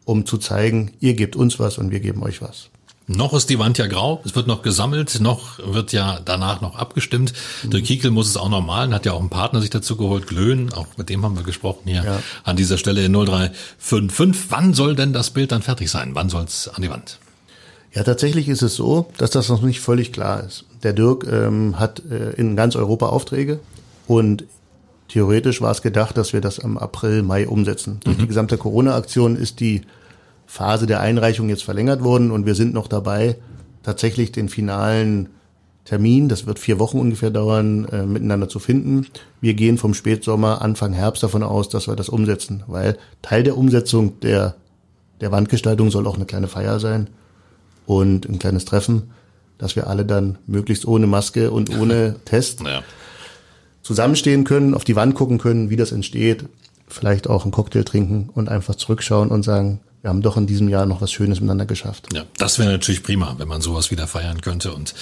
[0.05, 2.69] um zu zeigen, ihr gebt uns was und wir geben euch was.
[3.05, 6.77] Noch ist die Wand ja grau, es wird noch gesammelt, noch wird ja danach noch
[6.77, 7.33] abgestimmt.
[7.63, 7.71] Mhm.
[7.71, 10.25] Der Kiekel muss es auch noch malen, hat ja auch einen Partner sich dazu geholt,
[10.25, 12.19] Glöhn, auch mit dem haben wir gesprochen hier ja.
[12.45, 14.45] an dieser Stelle in 0355.
[14.49, 16.11] Wann soll denn das Bild dann fertig sein?
[16.13, 17.19] Wann soll es an die Wand?
[17.93, 20.63] Ja, tatsächlich ist es so, dass das noch nicht völlig klar ist.
[20.81, 23.59] Der Dirk ähm, hat äh, in ganz Europa Aufträge
[24.07, 24.45] und
[25.13, 27.93] theoretisch war es gedacht, dass wir das am April, Mai umsetzen.
[27.93, 27.99] Mhm.
[27.99, 29.81] Durch die gesamte Corona-Aktion ist die
[30.47, 33.37] Phase der Einreichung jetzt verlängert worden und wir sind noch dabei,
[33.83, 35.29] tatsächlich den finalen
[35.85, 39.05] Termin, das wird vier Wochen ungefähr dauern, äh, miteinander zu finden.
[39.39, 43.57] Wir gehen vom Spätsommer, Anfang Herbst davon aus, dass wir das umsetzen, weil Teil der
[43.57, 44.55] Umsetzung der,
[45.21, 47.07] der Wandgestaltung soll auch eine kleine Feier sein
[47.85, 49.11] und ein kleines Treffen,
[49.59, 52.81] dass wir alle dann möglichst ohne Maske und ohne Test ja.
[53.83, 56.45] Zusammenstehen können, auf die Wand gucken können, wie das entsteht,
[56.87, 60.67] vielleicht auch einen Cocktail trinken und einfach zurückschauen und sagen, wir haben doch in diesem
[60.67, 62.07] Jahr noch was Schönes miteinander geschafft.
[62.13, 64.93] Ja, das wäre natürlich prima, wenn man sowas wieder feiern könnte und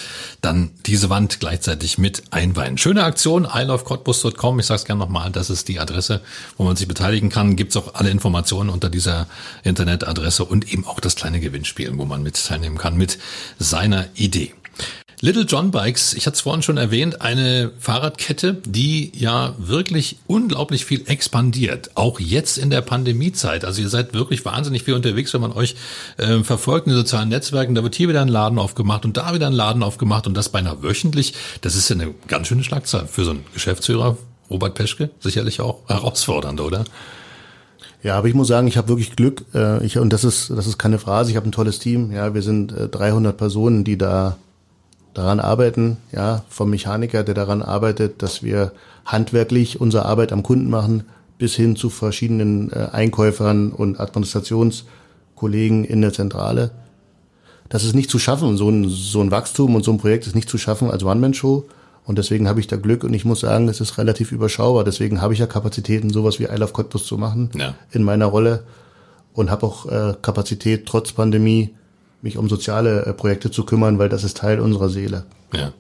[0.42, 2.78] dann diese Wand gleichzeitig mit einweihen.
[2.78, 4.60] Schöne Aktion, ilovecottbus.com.
[4.60, 6.22] Ich sage es gerne nochmal, das ist die Adresse,
[6.58, 7.56] wo man sich beteiligen kann.
[7.56, 9.26] Gibt's auch alle Informationen unter dieser
[9.64, 13.18] Internetadresse und eben auch das kleine Gewinnspiel, wo man mit teilnehmen kann mit
[13.58, 14.54] seiner Idee.
[15.24, 20.84] Little John Bikes, ich hatte es vorhin schon erwähnt, eine Fahrradkette, die ja wirklich unglaublich
[20.84, 21.92] viel expandiert.
[21.94, 23.64] Auch jetzt in der Pandemiezeit.
[23.64, 25.76] Also ihr seid wirklich wahnsinnig viel unterwegs, wenn man euch
[26.18, 27.76] äh, verfolgt in den sozialen Netzwerken.
[27.76, 30.50] Da wird hier wieder ein Laden aufgemacht und da wieder ein Laden aufgemacht und das
[30.50, 31.36] beinahe wöchentlich.
[31.62, 34.18] Das ist ja eine ganz schöne Schlagzahl für so einen Geschäftsführer.
[34.50, 36.84] Robert Peschke, sicherlich auch herausfordernd, oder?
[38.02, 39.46] Ja, aber ich muss sagen, ich habe wirklich Glück.
[39.54, 41.30] Äh, ich, und das ist, das ist keine Phrase.
[41.30, 42.12] Ich habe ein tolles Team.
[42.12, 44.40] Ja, wir sind äh, 300 Personen, die da
[45.14, 48.72] daran arbeiten, ja, vom Mechaniker, der daran arbeitet, dass wir
[49.06, 51.04] handwerklich unsere Arbeit am Kunden machen,
[51.38, 56.72] bis hin zu verschiedenen äh, Einkäufern und Administrationskollegen in der Zentrale.
[57.68, 60.36] Das ist nicht zu schaffen, so ein, so ein Wachstum und so ein Projekt ist
[60.36, 61.66] nicht zu schaffen als One-Man-Show.
[62.04, 64.84] Und deswegen habe ich da Glück und ich muss sagen, es ist relativ überschaubar.
[64.84, 67.76] Deswegen habe ich ja Kapazitäten, sowas wie I Love Cottbus zu machen ja.
[67.92, 68.64] in meiner Rolle
[69.34, 71.76] und habe auch äh, Kapazität trotz Pandemie
[72.22, 75.26] mich um soziale äh, Projekte zu kümmern, weil das ist Teil unserer Seele.
[75.54, 75.74] Ja.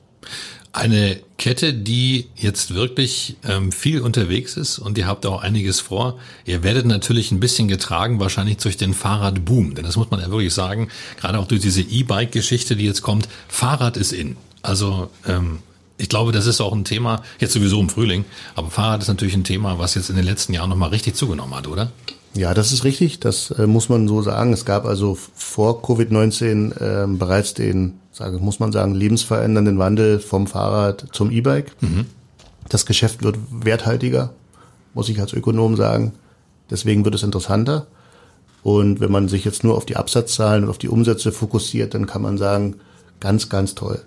[0.73, 6.17] Eine Kette, die jetzt wirklich ähm, viel unterwegs ist und ihr habt auch einiges vor.
[6.45, 9.75] Ihr werdet natürlich ein bisschen getragen, wahrscheinlich durch den Fahrradboom.
[9.75, 10.87] Denn das muss man ja wirklich sagen,
[11.19, 13.27] gerade auch durch diese E-Bike-Geschichte, die jetzt kommt.
[13.49, 14.37] Fahrrad ist in.
[14.61, 15.59] Also ähm,
[15.97, 18.25] ich glaube, das ist auch ein Thema, jetzt sowieso im Frühling,
[18.55, 21.53] aber Fahrrad ist natürlich ein Thema, was jetzt in den letzten Jahren nochmal richtig zugenommen
[21.53, 21.91] hat, oder?
[22.33, 23.19] Ja, das ist richtig.
[23.19, 24.53] Das äh, muss man so sagen.
[24.53, 30.47] Es gab also vor Covid-19 äh, bereits den, sage, muss man sagen, lebensverändernden Wandel vom
[30.47, 31.71] Fahrrad zum E-Bike.
[31.81, 32.05] Mhm.
[32.69, 34.31] Das Geschäft wird werthaltiger,
[34.93, 36.13] muss ich als Ökonom sagen.
[36.69, 37.87] Deswegen wird es interessanter.
[38.63, 42.05] Und wenn man sich jetzt nur auf die Absatzzahlen und auf die Umsätze fokussiert, dann
[42.05, 42.75] kann man sagen,
[43.19, 44.01] ganz, ganz toll.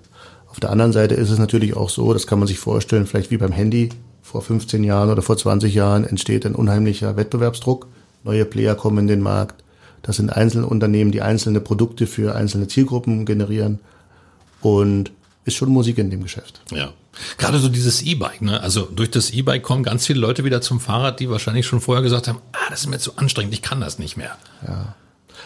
[0.49, 3.33] Auf der anderen Seite ist es natürlich auch so, das kann man sich vorstellen, vielleicht
[3.33, 3.91] wie beim Handy,
[4.23, 7.89] vor 15 Jahren oder vor 20 Jahren entsteht ein unheimlicher Wettbewerbsdruck
[8.25, 9.63] neue Player kommen in den Markt.
[10.03, 13.79] Das sind einzelne Unternehmen, die einzelne Produkte für einzelne Zielgruppen generieren.
[14.61, 15.13] Und
[15.45, 16.61] ist schon Musik in dem Geschäft.
[16.71, 16.93] Ja.
[17.39, 18.61] Gerade so dieses E-Bike, ne?
[18.61, 22.03] Also durch das E-Bike kommen ganz viele Leute wieder zum Fahrrad, die wahrscheinlich schon vorher
[22.03, 24.37] gesagt haben, ah, das ist mir zu anstrengend, ich kann das nicht mehr.
[24.67, 24.95] Ja.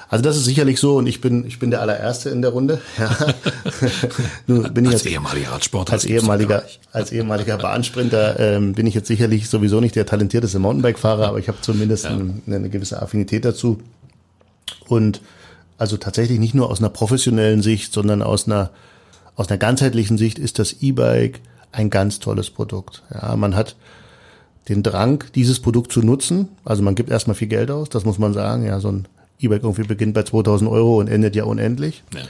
[0.08, 2.80] Also das ist sicherlich so und ich bin ich bin der allererste in der Runde.
[2.98, 3.16] Ja.
[4.46, 9.08] Nun bin ich als ehemaliger Radsportler, als ehemaliger als ehemaliger Bahnsprinter ähm, bin ich jetzt
[9.08, 12.10] sicherlich sowieso nicht der talentierteste Mountainbike-Fahrer, aber ich habe zumindest ja.
[12.10, 13.80] eine, eine gewisse Affinität dazu
[14.86, 15.20] und
[15.76, 18.70] also tatsächlich nicht nur aus einer professionellen Sicht, sondern aus einer
[19.36, 21.40] aus einer ganzheitlichen Sicht ist das E-Bike
[21.70, 23.02] ein ganz tolles Produkt.
[23.12, 23.76] Ja, man hat
[24.68, 26.48] den Drang, dieses Produkt zu nutzen.
[26.64, 28.64] Also man gibt erstmal viel Geld aus, das muss man sagen.
[28.64, 29.06] Ja, so ein
[29.40, 32.02] E-Bike irgendwie beginnt bei 2000 Euro und endet ja unendlich.
[32.14, 32.20] Ja.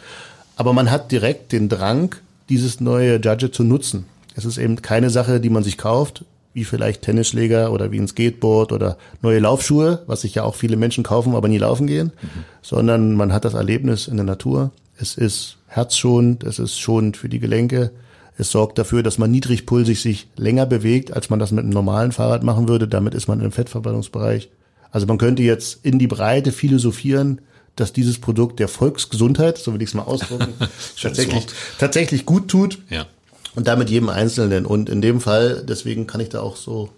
[0.56, 2.14] Aber man hat direkt den Drang,
[2.48, 4.06] dieses neue Judge zu nutzen.
[4.34, 8.08] Es ist eben keine Sache, die man sich kauft, wie vielleicht Tennisschläger oder wie ein
[8.08, 12.12] Skateboard oder neue Laufschuhe, was sich ja auch viele Menschen kaufen, aber nie laufen gehen,
[12.20, 12.44] mhm.
[12.62, 14.72] sondern man hat das Erlebnis in der Natur.
[14.96, 17.92] Es ist herzschonend, es ist schonend für die Gelenke.
[18.36, 22.12] Es sorgt dafür, dass man niedrigpulsig sich länger bewegt, als man das mit einem normalen
[22.12, 22.88] Fahrrad machen würde.
[22.88, 24.48] Damit ist man im Fettverbrennungsbereich.
[24.90, 27.40] Also man könnte jetzt in die Breite philosophieren,
[27.76, 30.52] dass dieses Produkt der Volksgesundheit, so will ich es mal ausdrücken,
[31.00, 31.46] tatsächlich,
[31.78, 32.78] tatsächlich gut tut.
[32.90, 33.06] Ja.
[33.54, 34.66] Und damit jedem Einzelnen.
[34.66, 36.90] Und in dem Fall, deswegen kann ich da auch so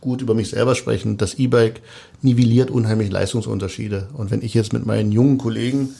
[0.00, 1.80] gut über mich selber sprechen, das E-Bike
[2.20, 4.08] nivelliert unheimlich Leistungsunterschiede.
[4.14, 5.90] Und wenn ich jetzt mit meinen jungen Kollegen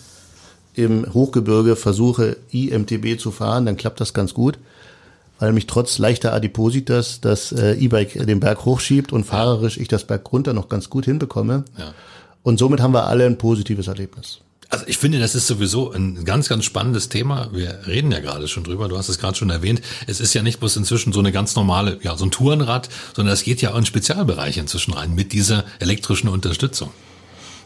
[0.75, 4.59] im Hochgebirge versuche, IMTB zu fahren, dann klappt das ganz gut,
[5.43, 10.05] weil mich trotz leichter Adipositas das äh, E-Bike den Berg hochschiebt und fahrerisch ich das
[10.05, 11.65] Berg runter noch ganz gut hinbekomme.
[11.77, 11.95] Ja.
[12.45, 14.39] Und somit haben wir alle ein positives Erlebnis.
[14.69, 17.49] Also ich finde, das ist sowieso ein ganz, ganz spannendes Thema.
[17.53, 18.87] Wir reden ja gerade schon drüber.
[18.87, 19.83] Du hast es gerade schon erwähnt.
[20.07, 23.35] Es ist ja nicht bloß inzwischen so eine ganz normale, ja, so ein Tourenrad, sondern
[23.35, 26.91] es geht ja auch in Spezialbereiche inzwischen rein mit dieser elektrischen Unterstützung.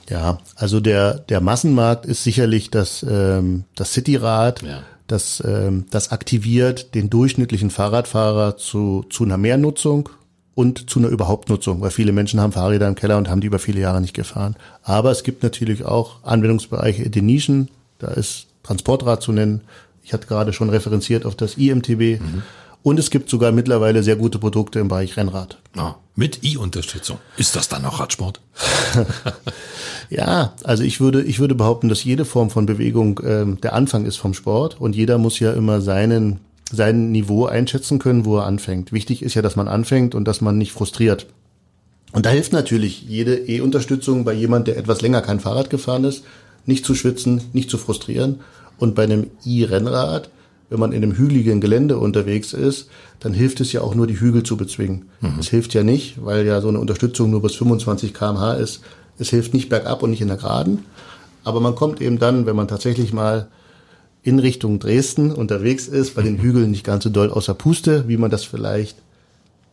[0.08, 4.82] Ja, also der, der Massenmarkt ist sicherlich das, ähm, das Cityrad, ja.
[5.07, 10.09] Das, ähm, das aktiviert den durchschnittlichen Fahrradfahrer zu, zu einer Mehrnutzung
[10.55, 13.59] und zu einer Überhauptnutzung, weil viele Menschen haben Fahrräder im Keller und haben die über
[13.59, 14.57] viele Jahre nicht gefahren.
[14.83, 19.61] Aber es gibt natürlich auch Anwendungsbereiche in den Nischen, da ist Transportrad zu nennen.
[20.03, 22.21] Ich hatte gerade schon referenziert auf das IMTB.
[22.21, 22.42] Mhm.
[22.87, 25.59] Und es gibt sogar mittlerweile sehr gute Produkte im Bereich Rennrad.
[25.77, 27.18] Ah, mit I-Unterstützung.
[27.37, 28.40] Ist das dann auch Radsport?
[30.09, 34.05] ja, also ich würde, ich würde behaupten, dass jede Form von Bewegung ähm, der Anfang
[34.05, 36.38] ist vom Sport und jeder muss ja immer seinen,
[36.70, 38.92] sein Niveau einschätzen können, wo er anfängt.
[38.92, 41.27] Wichtig ist ja, dass man anfängt und dass man nicht frustriert.
[42.12, 46.22] Und da hilft natürlich jede E-Unterstützung bei jemand, der etwas länger kein Fahrrad gefahren ist,
[46.66, 48.42] nicht zu schwitzen, nicht zu frustrieren.
[48.79, 50.31] Und bei einem E-Rennrad
[50.68, 52.88] wenn man in einem hügeligen Gelände unterwegs ist,
[53.20, 55.09] dann hilft es ja auch nur, die Hügel zu bezwingen.
[55.20, 55.38] Mhm.
[55.38, 58.81] Es hilft ja nicht, weil ja so eine Unterstützung nur bis 25 kmh ist.
[59.18, 60.85] Es hilft nicht bergab und nicht in der Geraden.
[61.44, 63.48] Aber man kommt eben dann, wenn man tatsächlich mal
[64.22, 68.16] in Richtung Dresden unterwegs ist, bei den Hügeln nicht ganz so doll außer Puste, wie
[68.16, 68.96] man das vielleicht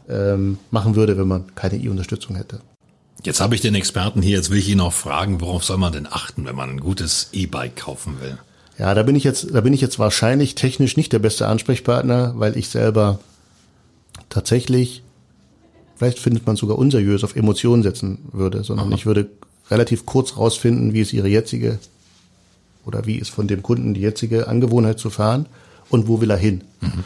[0.08, 2.60] ähm, machen würde, wenn man keine E-Unterstützung hätte.
[3.24, 5.94] Jetzt habe ich den Experten hier, jetzt will ich ihn auch fragen, worauf soll man
[5.94, 8.38] denn achten, wenn man ein gutes E-Bike kaufen will?
[8.80, 12.34] Ja, da bin ich jetzt, da bin ich jetzt wahrscheinlich technisch nicht der beste Ansprechpartner,
[12.38, 13.20] weil ich selber
[14.30, 15.04] tatsächlich,
[15.96, 18.96] vielleicht findet man sogar unseriös auf Emotionen setzen würde, sondern Aha.
[18.96, 19.28] ich würde
[19.70, 21.80] relativ kurz rausfinden, wie ist ihre jetzige
[22.86, 25.46] oder wie ist von dem Kunden die jetzige Angewohnheit zu fahren
[25.90, 26.64] und wo will er hin.
[26.82, 27.04] Mhm.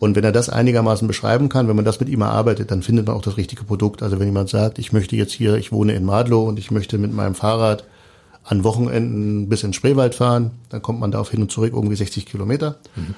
[0.00, 3.06] Und wenn er das einigermaßen beschreiben kann, wenn man das mit ihm erarbeitet, dann findet
[3.06, 4.02] man auch das richtige Produkt.
[4.02, 6.98] Also wenn jemand sagt, ich möchte jetzt hier, ich wohne in Madlow und ich möchte
[6.98, 7.84] mit meinem Fahrrad
[8.48, 10.52] an Wochenenden bis in Spreewald fahren.
[10.70, 12.78] Dann kommt man da auf hin und zurück irgendwie 60 Kilometer.
[12.96, 13.14] Mhm.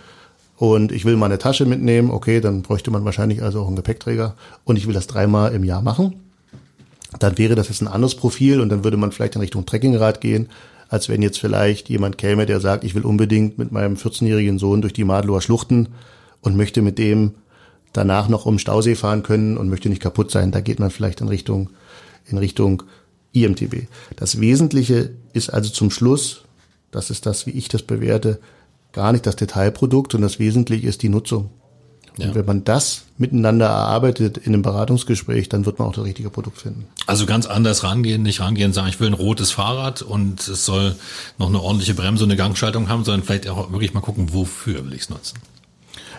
[0.57, 2.11] Und ich will meine Tasche mitnehmen.
[2.11, 4.35] Okay, dann bräuchte man wahrscheinlich also auch einen Gepäckträger.
[4.65, 6.17] Und ich will das dreimal im Jahr machen.
[7.19, 10.21] Dann wäre das jetzt ein anderes Profil und dann würde man vielleicht in Richtung Trekkingrad
[10.21, 10.49] gehen,
[10.89, 14.83] als wenn jetzt vielleicht jemand käme, der sagt, ich will unbedingt mit meinem 14-jährigen Sohn
[14.83, 15.89] durch die Madlower Schluchten
[16.41, 17.33] und möchte mit dem
[17.93, 20.53] danach noch um Stausee fahren können und möchte nicht kaputt sein.
[20.53, 21.71] Da geht man vielleicht in Richtung,
[22.27, 22.83] in Richtung
[23.33, 23.87] IMTB.
[24.17, 26.43] Das Wesentliche ist also zum Schluss,
[26.91, 28.41] das ist das, wie ich das bewerte,
[28.93, 31.51] gar nicht das Detailprodukt, sondern das Wesentliche ist die Nutzung.
[32.19, 32.35] Und ja.
[32.35, 36.59] wenn man das miteinander erarbeitet in einem Beratungsgespräch, dann wird man auch das richtige Produkt
[36.59, 36.87] finden.
[37.07, 40.97] Also ganz anders rangehen, nicht rangehen, sagen, ich will ein rotes Fahrrad und es soll
[41.39, 44.85] noch eine ordentliche Bremse und eine Gangschaltung haben, sondern vielleicht auch wirklich mal gucken, wofür
[44.85, 45.39] will ich es nutzen.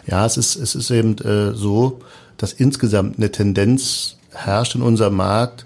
[0.07, 1.99] Ja, es ist, es ist eben äh, so,
[2.37, 5.65] dass insgesamt eine Tendenz herrscht in unserem Markt,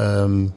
[0.00, 0.52] ähm,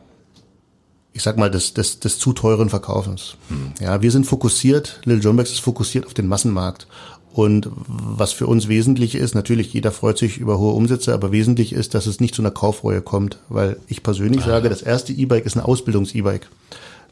[1.13, 3.36] ich sag mal, des, des, des zu teuren Verkaufens.
[3.49, 3.73] Hm.
[3.79, 6.88] Ja, wir sind fokussiert, Lil Jombex ist fokussiert auf den Massenmarkt.
[7.34, 11.73] Und was für uns wesentlich ist, natürlich jeder freut sich über hohe Umsätze, aber wesentlich
[11.73, 15.13] ist, dass es nicht zu einer Kaufreue kommt, weil ich persönlich ah, sage, das erste
[15.13, 16.47] E-Bike ist ein Ausbildungs-E-Bike.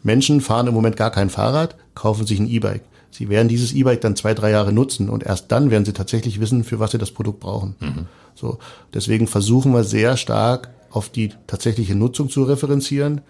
[0.03, 2.83] Menschen fahren im Moment gar kein Fahrrad, kaufen sich ein E-Bike.
[3.09, 6.39] Sie werden dieses E-Bike dann zwei, drei Jahre nutzen und erst dann werden sie tatsächlich
[6.39, 7.75] wissen, für was sie das Produkt brauchen.
[7.79, 8.05] Mhm.
[8.35, 8.59] So,
[8.93, 13.21] deswegen versuchen wir sehr stark auf die tatsächliche Nutzung zu referenzieren.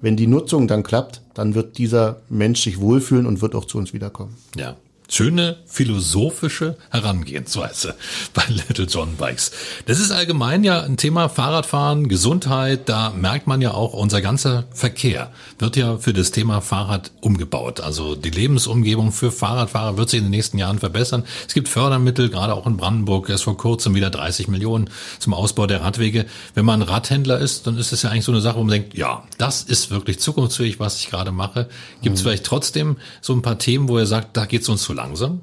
[0.00, 3.78] Wenn die Nutzung dann klappt, dann wird dieser Mensch sich wohlfühlen und wird auch zu
[3.78, 4.36] uns wiederkommen.
[4.56, 4.76] Ja.
[5.12, 7.96] Schöne philosophische Herangehensweise
[8.32, 9.50] bei Little John Bikes.
[9.86, 12.88] Das ist allgemein ja ein Thema Fahrradfahren, Gesundheit.
[12.88, 17.80] Da merkt man ja auch, unser ganzer Verkehr wird ja für das Thema Fahrrad umgebaut.
[17.80, 21.24] Also die Lebensumgebung für Fahrradfahrer wird sich in den nächsten Jahren verbessern.
[21.48, 25.66] Es gibt Fördermittel, gerade auch in Brandenburg, erst vor kurzem wieder 30 Millionen zum Ausbau
[25.66, 26.26] der Radwege.
[26.54, 28.96] Wenn man Radhändler ist, dann ist es ja eigentlich so eine Sache, wo man denkt,
[28.96, 31.68] ja, das ist wirklich zukunftsfähig, was ich gerade mache.
[32.00, 32.28] Gibt es mhm.
[32.28, 35.40] vielleicht trotzdem so ein paar Themen, wo er sagt, da geht es uns zu langsam?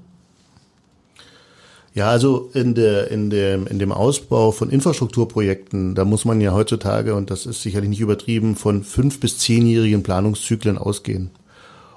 [1.93, 6.53] Ja, also in, der, in, dem, in dem Ausbau von Infrastrukturprojekten, da muss man ja
[6.53, 11.31] heutzutage, und das ist sicherlich nicht übertrieben, von fünf bis zehnjährigen Planungszyklen ausgehen.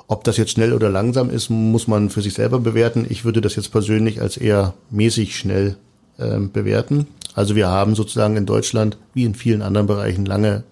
[0.09, 3.07] Ob das jetzt schnell oder langsam ist, muss man für sich selber bewerten.
[3.11, 5.77] Ich würde das jetzt persönlich als eher mäßig schnell
[6.17, 7.07] äh, bewerten.
[7.35, 10.65] Also wir haben sozusagen in Deutschland, wie in vielen anderen Bereichen, lange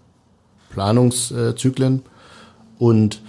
[0.70, 2.02] Planungszyklen.
[2.78, 3.20] Und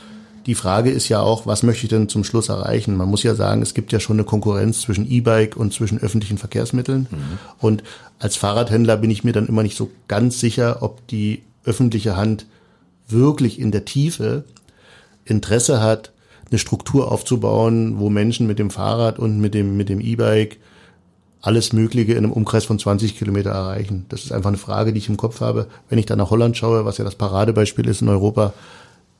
[0.49, 2.97] die Frage ist ja auch, was möchte ich denn zum Schluss erreichen?
[2.97, 6.39] Man muss ja sagen, es gibt ja schon eine Konkurrenz zwischen E-Bike und zwischen öffentlichen
[6.39, 7.05] Verkehrsmitteln.
[7.11, 7.37] Mhm.
[7.59, 7.83] Und
[8.17, 12.47] als Fahrradhändler bin ich mir dann immer nicht so ganz sicher, ob die öffentliche Hand
[13.07, 14.43] wirklich in der Tiefe
[15.23, 16.13] Interesse hat,
[16.49, 20.57] eine Struktur aufzubauen, wo Menschen mit dem Fahrrad und mit dem, mit dem E-Bike
[21.41, 24.07] alles Mögliche in einem Umkreis von 20 Kilometer erreichen.
[24.09, 25.67] Das ist einfach eine Frage, die ich im Kopf habe.
[25.89, 28.55] Wenn ich dann nach Holland schaue, was ja das Paradebeispiel ist in Europa,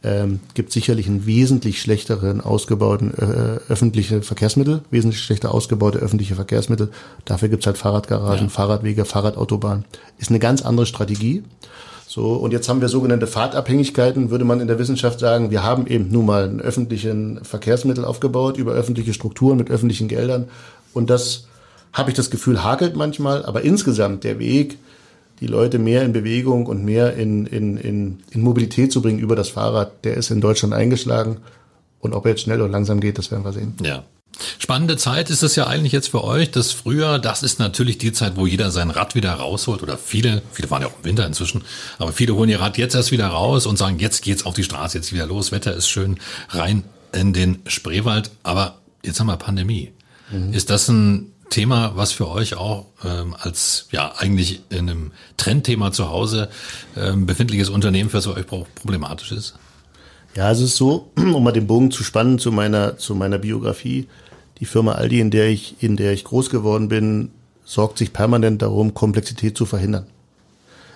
[0.01, 6.89] ähm, gibt sicherlich einen wesentlich schlechteren ausgebauten äh, öffentliche Verkehrsmittel, wesentlich schlechter ausgebaute öffentliche Verkehrsmittel.
[7.25, 8.49] Dafür gibt's halt Fahrradgaragen, ja.
[8.49, 9.85] Fahrradwege, Fahrradautobahnen.
[10.17, 11.43] Ist eine ganz andere Strategie.
[12.07, 15.51] So, und jetzt haben wir sogenannte Fahrtabhängigkeiten, würde man in der Wissenschaft sagen.
[15.51, 20.45] Wir haben eben nun mal ein öffentlichen Verkehrsmittel aufgebaut über öffentliche Strukturen mit öffentlichen Geldern.
[20.93, 21.45] Und das
[21.93, 24.77] habe ich das Gefühl, hakelt manchmal, aber insgesamt der Weg,
[25.39, 29.35] die Leute mehr in Bewegung und mehr in, in, in, in Mobilität zu bringen über
[29.35, 31.37] das Fahrrad, der ist in Deutschland eingeschlagen.
[31.99, 33.73] Und ob er jetzt schnell oder langsam geht, das werden wir sehen.
[33.83, 34.03] Ja.
[34.57, 36.51] Spannende Zeit ist es ja eigentlich jetzt für euch.
[36.51, 40.41] Das Frühjahr, das ist natürlich die Zeit, wo jeder sein Rad wieder rausholt oder viele,
[40.51, 41.63] viele fahren ja auch im Winter inzwischen,
[41.97, 44.63] aber viele holen ihr Rad jetzt erst wieder raus und sagen, jetzt geht's auf die
[44.63, 48.31] Straße, jetzt wieder los, Wetter ist schön, rein in den Spreewald.
[48.43, 49.91] Aber jetzt haben wir Pandemie.
[50.31, 50.53] Mhm.
[50.53, 55.91] Ist das ein Thema, was für euch auch ähm, als ja eigentlich in einem Trendthema
[55.91, 56.49] zu Hause
[56.95, 59.55] ähm, befindliches Unternehmen für so euch problematisch ist?
[60.35, 64.07] Ja, es ist so, um mal den Bogen zu spannen zu meiner zu meiner Biografie.
[64.59, 67.31] Die Firma Aldi, in der ich in der ich groß geworden bin,
[67.65, 70.05] sorgt sich permanent darum, Komplexität zu verhindern.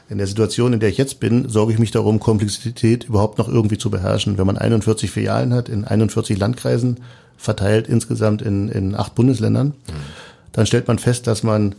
[0.09, 3.47] In der Situation, in der ich jetzt bin, sorge ich mich darum, Komplexität überhaupt noch
[3.47, 4.37] irgendwie zu beherrschen.
[4.37, 6.99] Wenn man 41 Filialen hat in 41 Landkreisen,
[7.37, 10.22] verteilt insgesamt in, in acht Bundesländern, mhm
[10.53, 11.75] dann stellt man fest, dass man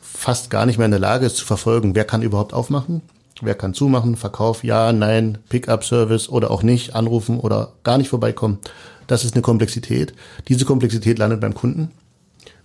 [0.00, 3.02] fast gar nicht mehr in der Lage ist zu verfolgen, wer kann überhaupt aufmachen,
[3.42, 8.58] wer kann zumachen, Verkauf, ja, nein, Pickup-Service oder auch nicht, anrufen oder gar nicht vorbeikommen.
[9.06, 10.14] Das ist eine Komplexität.
[10.48, 11.90] Diese Komplexität landet beim Kunden,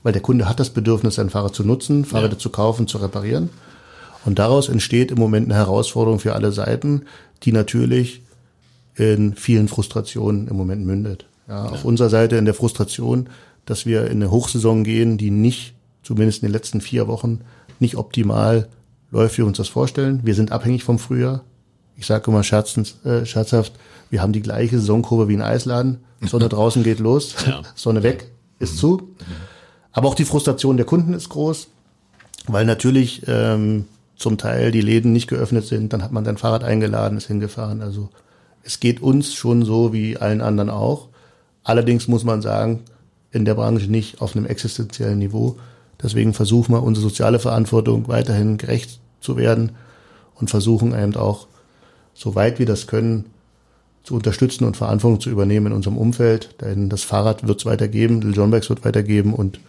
[0.04, 2.40] weil der Kunde hat das Bedürfnis, sein Fahrrad zu nutzen, Fahrräder ja.
[2.40, 3.50] zu kaufen, zu reparieren.
[4.26, 7.04] Und daraus entsteht im Moment eine Herausforderung für alle Seiten,
[7.44, 8.22] die natürlich
[8.96, 11.26] in vielen Frustrationen im Moment mündet.
[11.48, 11.72] Ja, ja.
[11.72, 13.30] Auf unserer Seite in der Frustration,
[13.70, 17.42] dass wir in eine Hochsaison gehen, die nicht, zumindest in den letzten vier Wochen,
[17.80, 18.68] nicht optimal
[19.12, 20.22] läuft, wie wir uns das vorstellen.
[20.24, 21.44] Wir sind abhängig vom Frühjahr.
[21.96, 23.74] Ich sage immer scherzend, äh, scherzhaft,
[24.10, 26.00] wir haben die gleiche Saisonkurve wie ein Eisladen.
[26.22, 27.62] Sonne draußen geht los, ja.
[27.76, 29.10] Sonne weg, ist zu.
[29.92, 31.68] Aber auch die Frustration der Kunden ist groß,
[32.48, 35.94] weil natürlich ähm, zum Teil die Läden nicht geöffnet sind.
[35.94, 37.82] Dann hat man sein Fahrrad eingeladen, ist hingefahren.
[37.82, 38.10] Also
[38.64, 41.08] es geht uns schon so wie allen anderen auch.
[41.64, 42.82] Allerdings muss man sagen,
[43.32, 45.58] in der Branche nicht auf einem existenziellen Niveau.
[46.02, 49.74] Deswegen versuchen wir unsere soziale Verantwortung weiterhin gerecht zu werden
[50.36, 51.48] und versuchen eben auch,
[52.14, 53.26] soweit wir das können,
[54.04, 56.56] zu unterstützen und Verantwortung zu übernehmen in unserem Umfeld.
[56.62, 59.60] Denn das Fahrrad wird es weitergeben, Lil John Bags wird weitergeben und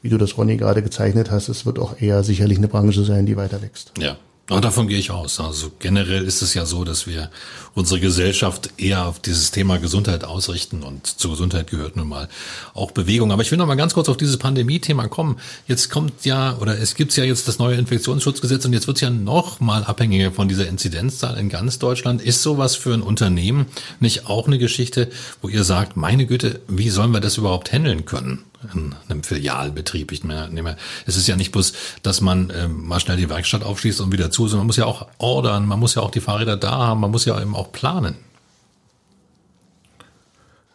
[0.00, 3.26] wie du das Ronny gerade gezeichnet hast, es wird auch eher sicherlich eine Branche sein,
[3.26, 3.92] die weiter wächst.
[3.98, 4.16] Ja,
[4.52, 5.40] aber davon gehe ich aus.
[5.40, 7.30] Also generell ist es ja so, dass wir
[7.74, 12.28] unsere Gesellschaft eher auf dieses Thema Gesundheit ausrichten und zur Gesundheit gehört nun mal
[12.74, 13.32] auch Bewegung.
[13.32, 15.38] Aber ich will noch mal ganz kurz auf dieses Pandemie-Thema kommen.
[15.66, 19.00] Jetzt kommt ja, oder es gibt ja jetzt das neue Infektionsschutzgesetz und jetzt wird es
[19.00, 22.20] ja noch mal abhängiger von dieser Inzidenzzahl in ganz Deutschland.
[22.20, 23.66] Ist sowas für ein Unternehmen
[24.00, 25.10] nicht auch eine Geschichte,
[25.40, 28.44] wo ihr sagt, meine Güte, wie sollen wir das überhaupt handeln können?
[28.74, 30.12] In einem Filialbetrieb.
[30.12, 31.72] Ich meine, es ist ja nicht bloß,
[32.02, 34.86] dass man äh, mal schnell die Werkstatt aufschließt und wieder zu, sondern man muss ja
[34.86, 37.72] auch ordern, man muss ja auch die Fahrräder da haben, man muss ja eben auch
[37.72, 38.16] planen.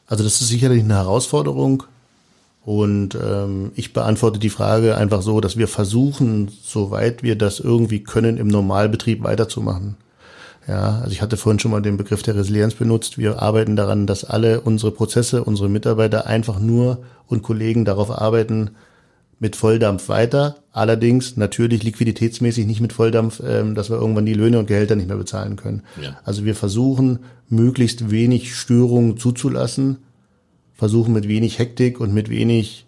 [0.08, 1.84] Also das ist sicherlich eine Herausforderung.
[2.66, 8.04] Und ähm, ich beantworte die Frage einfach so, dass wir versuchen, soweit wir das irgendwie
[8.04, 9.96] können, im Normalbetrieb weiterzumachen.
[10.68, 13.18] Ja, also ich hatte vorhin schon mal den Begriff der Resilienz benutzt.
[13.18, 18.72] Wir arbeiten daran, dass alle unsere Prozesse, unsere Mitarbeiter einfach nur und Kollegen darauf arbeiten,
[19.40, 20.58] mit Volldampf weiter.
[20.72, 25.08] Allerdings natürlich liquiditätsmäßig nicht mit Volldampf, ähm, dass wir irgendwann die Löhne und Gehälter nicht
[25.08, 25.84] mehr bezahlen können.
[26.02, 26.18] Ja.
[26.26, 29.98] Also wir versuchen, möglichst wenig Störungen zuzulassen,
[30.74, 32.86] versuchen mit wenig Hektik und mit wenig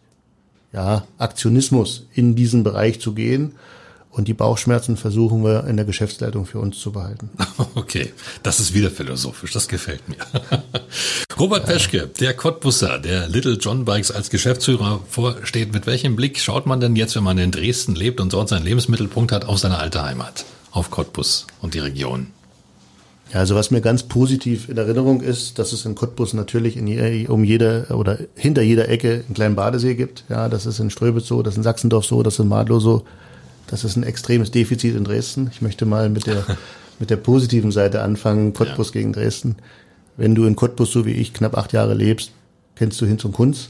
[0.73, 3.53] ja, Aktionismus in diesen Bereich zu gehen
[4.11, 7.29] und die Bauchschmerzen versuchen wir in der Geschäftsleitung für uns zu behalten.
[7.75, 10.17] Okay, das ist wieder philosophisch, das gefällt mir.
[11.39, 15.73] Robert Peschke, der Cottbusser, der Little John Bikes als Geschäftsführer vorsteht.
[15.73, 18.65] Mit welchem Blick schaut man denn jetzt, wenn man in Dresden lebt und dort seinen
[18.65, 22.27] Lebensmittelpunkt hat, auf seine alte Heimat, auf Cottbus und die Region?
[23.33, 27.27] Ja, also was mir ganz positiv in Erinnerung ist, dass es in Cottbus natürlich in
[27.27, 30.23] um jede oder hinter jeder Ecke einen kleinen Badesee gibt.
[30.29, 32.79] Ja, das ist in Ströbitz so, das ist in Sachsendorf so, das ist in Madlow
[32.79, 33.05] so.
[33.69, 35.49] Das ist ein extremes Defizit in Dresden.
[35.51, 36.43] Ich möchte mal mit der,
[36.99, 38.93] mit der positiven Seite anfangen, Cottbus ja.
[38.93, 39.57] gegen Dresden.
[40.17, 42.31] Wenn du in Cottbus, so wie ich, knapp acht Jahre lebst,
[42.75, 43.69] kennst du Hinz und Kunz.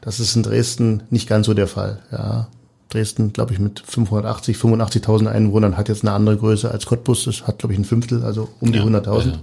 [0.00, 2.00] Das ist in Dresden nicht ganz so der Fall.
[2.10, 2.48] Ja,
[2.88, 7.24] Dresden, glaube ich, mit 580, 85.000 Einwohnern hat jetzt eine andere Größe als Cottbus.
[7.24, 9.26] Das hat, glaube ich, ein Fünftel, also um die ja, 100.000.
[9.26, 9.38] Ja.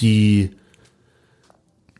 [0.00, 0.50] Die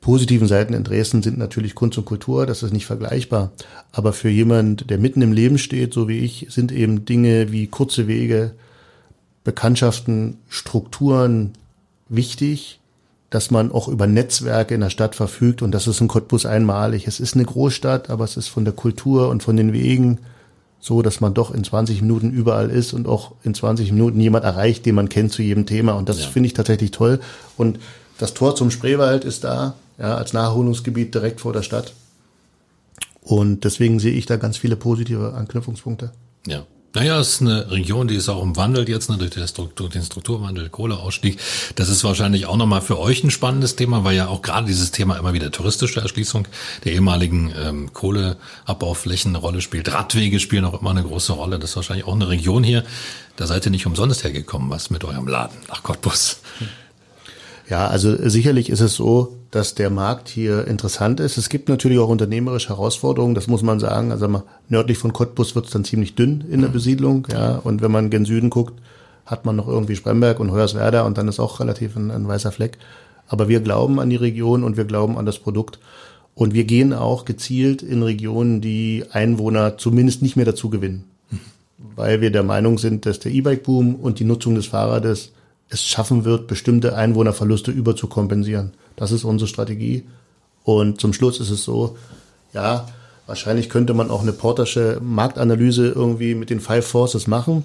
[0.06, 3.50] positiven Seiten in Dresden sind natürlich Kunst und Kultur, das ist nicht vergleichbar.
[3.90, 7.66] Aber für jemand, der mitten im Leben steht, so wie ich, sind eben Dinge wie
[7.66, 8.52] kurze Wege,
[9.42, 11.54] Bekanntschaften, Strukturen
[12.08, 12.78] wichtig,
[13.30, 17.08] dass man auch über Netzwerke in der Stadt verfügt und das ist in Cottbus einmalig.
[17.08, 20.20] Es ist eine Großstadt, aber es ist von der Kultur und von den Wegen
[20.78, 24.44] so, dass man doch in 20 Minuten überall ist und auch in 20 Minuten jemand
[24.44, 26.28] erreicht, den man kennt zu jedem Thema und das ja.
[26.28, 27.18] finde ich tatsächlich toll
[27.56, 27.80] und
[28.18, 31.92] das Tor zum Spreewald ist da, ja, als Naherholungsgebiet direkt vor der Stadt.
[33.20, 36.12] Und deswegen sehe ich da ganz viele positive Anknüpfungspunkte.
[36.46, 36.64] Ja.
[36.96, 40.02] Naja, es ist eine Region, die ist auch im Wandel jetzt, ne, durch Struktur, den
[40.02, 41.38] Strukturwandel, Kohleausstieg.
[41.74, 44.92] Das ist wahrscheinlich auch nochmal für euch ein spannendes Thema, weil ja auch gerade dieses
[44.92, 46.48] Thema immer wieder touristische Erschließung
[46.84, 49.92] der ehemaligen ähm, Kohleabbauflächen eine Rolle spielt.
[49.92, 51.58] Radwege spielen auch immer eine große Rolle.
[51.58, 52.82] Das ist wahrscheinlich auch eine Region hier.
[53.36, 56.40] Da seid ihr nicht umsonst hergekommen, was mit eurem Laden nach Cottbus.
[56.60, 56.68] Hm.
[57.68, 61.36] Ja, also sicherlich ist es so, dass der Markt hier interessant ist.
[61.36, 64.12] Es gibt natürlich auch unternehmerische Herausforderungen, das muss man sagen.
[64.12, 66.74] Also mal, nördlich von Cottbus wird es dann ziemlich dünn in der mhm.
[66.74, 67.26] Besiedlung.
[67.30, 68.80] Ja, und wenn man gen Süden guckt,
[69.24, 72.52] hat man noch irgendwie Spremberg und Hoyerswerda und dann ist auch relativ ein, ein weißer
[72.52, 72.78] Fleck.
[73.26, 75.80] Aber wir glauben an die Region und wir glauben an das Produkt.
[76.36, 81.04] Und wir gehen auch gezielt in Regionen, die Einwohner zumindest nicht mehr dazu gewinnen.
[81.30, 81.38] Mhm.
[81.96, 85.32] Weil wir der Meinung sind, dass der E-Bike-Boom und die Nutzung des Fahrrades
[85.68, 88.72] es schaffen wird, bestimmte Einwohnerverluste überzukompensieren.
[88.94, 90.04] Das ist unsere Strategie.
[90.64, 91.96] Und zum Schluss ist es so,
[92.52, 92.86] ja,
[93.26, 97.64] wahrscheinlich könnte man auch eine portersche Marktanalyse irgendwie mit den Five Forces machen.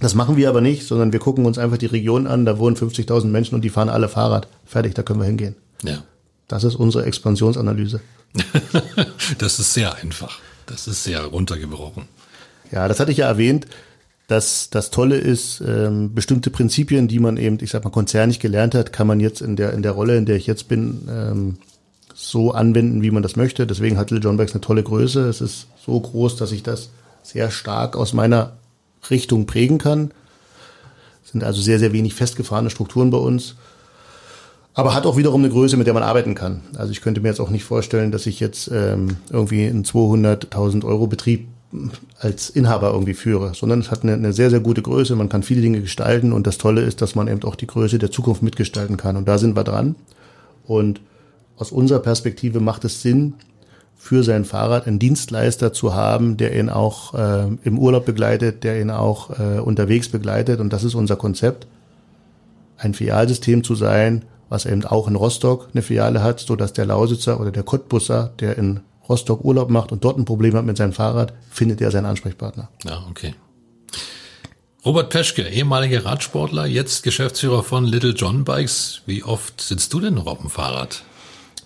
[0.00, 2.76] Das machen wir aber nicht, sondern wir gucken uns einfach die Region an, da wohnen
[2.76, 4.46] 50.000 Menschen und die fahren alle Fahrrad.
[4.64, 5.56] Fertig, da können wir hingehen.
[5.82, 6.04] Ja.
[6.46, 8.00] Das ist unsere Expansionsanalyse.
[9.38, 10.38] das ist sehr einfach.
[10.66, 12.04] Das ist sehr runtergebrochen.
[12.70, 13.66] Ja, das hatte ich ja erwähnt
[14.28, 18.74] dass das Tolle ist, ähm, bestimmte Prinzipien, die man eben, ich sag mal, konzernig gelernt
[18.74, 21.56] hat, kann man jetzt in der, in der Rolle, in der ich jetzt bin, ähm,
[22.14, 23.66] so anwenden, wie man das möchte.
[23.66, 25.26] Deswegen hat Little John Bikes eine tolle Größe.
[25.28, 26.90] Es ist so groß, dass ich das
[27.22, 28.58] sehr stark aus meiner
[29.08, 30.10] Richtung prägen kann.
[31.24, 33.54] Es sind also sehr, sehr wenig festgefahrene Strukturen bei uns.
[34.74, 36.60] Aber hat auch wiederum eine Größe, mit der man arbeiten kann.
[36.76, 40.84] Also ich könnte mir jetzt auch nicht vorstellen, dass ich jetzt ähm, irgendwie einen 200.000
[40.84, 41.48] Euro Betrieb
[42.18, 45.14] als Inhaber irgendwie führe, sondern es hat eine, eine, sehr, sehr gute Größe.
[45.16, 47.98] Man kann viele Dinge gestalten und das Tolle ist, dass man eben auch die Größe
[47.98, 49.16] der Zukunft mitgestalten kann.
[49.16, 49.94] Und da sind wir dran.
[50.66, 51.00] Und
[51.56, 53.34] aus unserer Perspektive macht es Sinn,
[54.00, 58.80] für sein Fahrrad einen Dienstleister zu haben, der ihn auch äh, im Urlaub begleitet, der
[58.80, 60.60] ihn auch äh, unterwegs begleitet.
[60.60, 61.66] Und das ist unser Konzept,
[62.78, 66.86] ein Filialsystem zu sein, was eben auch in Rostock eine Filiale hat, so dass der
[66.86, 70.76] Lausitzer oder der Cottbusser, der in Rostock Urlaub macht und dort ein Problem hat mit
[70.76, 72.68] seinem Fahrrad, findet er seinen Ansprechpartner.
[72.84, 73.34] Ja, okay.
[74.84, 79.02] Robert Peschke, ehemaliger Radsportler, jetzt Geschäftsführer von Little John Bikes.
[79.06, 81.02] Wie oft sitzt du denn noch auf dem Fahrrad?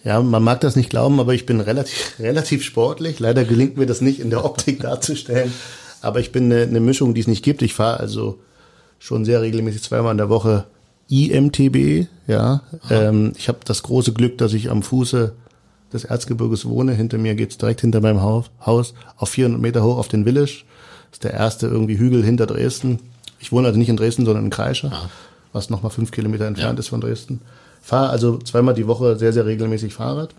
[0.05, 3.21] Ja, man mag das nicht glauben, aber ich bin relativ, relativ sportlich.
[3.21, 5.53] Leider gelingt mir das nicht in der Optik darzustellen.
[6.01, 7.63] Aber ich bin eine, eine Mischung, die es nicht gibt.
[7.63, 8.41] Ich fahre also
[8.99, 10.67] schon sehr regelmäßig zweimal in der Woche
[11.09, 12.09] IMTB.
[12.27, 15.35] Ja, ähm, ich habe das große Glück, dass ich am Fuße
[15.93, 16.93] des Erzgebirges wohne.
[16.93, 20.65] Hinter mir geht's direkt hinter meinem Haus auf 400 Meter hoch auf den Willisch.
[21.11, 22.99] Das ist der erste irgendwie Hügel hinter Dresden.
[23.39, 25.11] Ich wohne also nicht in Dresden, sondern in Kreischer, ah.
[25.53, 26.81] was nochmal fünf Kilometer entfernt ja.
[26.81, 27.41] ist von Dresden.
[27.83, 30.35] Fahre also zweimal die Woche sehr, sehr regelmäßig Fahrrad.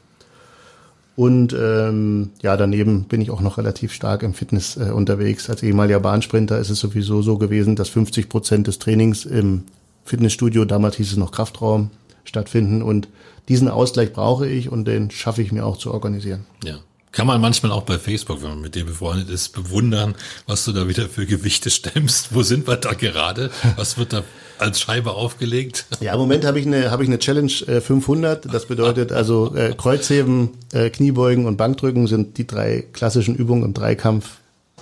[1.16, 5.50] Und ähm, ja, daneben bin ich auch noch relativ stark im Fitness äh, unterwegs.
[5.50, 9.64] Als ehemaliger Bahnsprinter ist es sowieso so gewesen, dass 50 Prozent des Trainings im
[10.06, 11.92] Fitnessstudio, damals hieß es noch Kraftraum,
[12.24, 12.82] stattfinden.
[12.82, 13.08] Und
[13.48, 16.46] diesen Ausgleich brauche ich und den schaffe ich mir auch zu organisieren.
[16.64, 16.80] Ja.
[17.14, 20.16] Kann man manchmal auch bei Facebook, wenn man mit dir befreundet ist, bewundern,
[20.48, 22.34] was du da wieder für Gewichte stemmst.
[22.34, 23.52] Wo sind wir da gerade?
[23.76, 24.24] Was wird da
[24.58, 25.86] als Scheibe aufgelegt?
[26.00, 28.46] Ja, im Moment habe ich eine, habe ich eine Challenge 500.
[28.46, 33.64] Äh, das bedeutet also äh, Kreuzheben, äh, Kniebeugen und Bankdrücken sind die drei klassischen Übungen
[33.64, 34.38] im Dreikampf.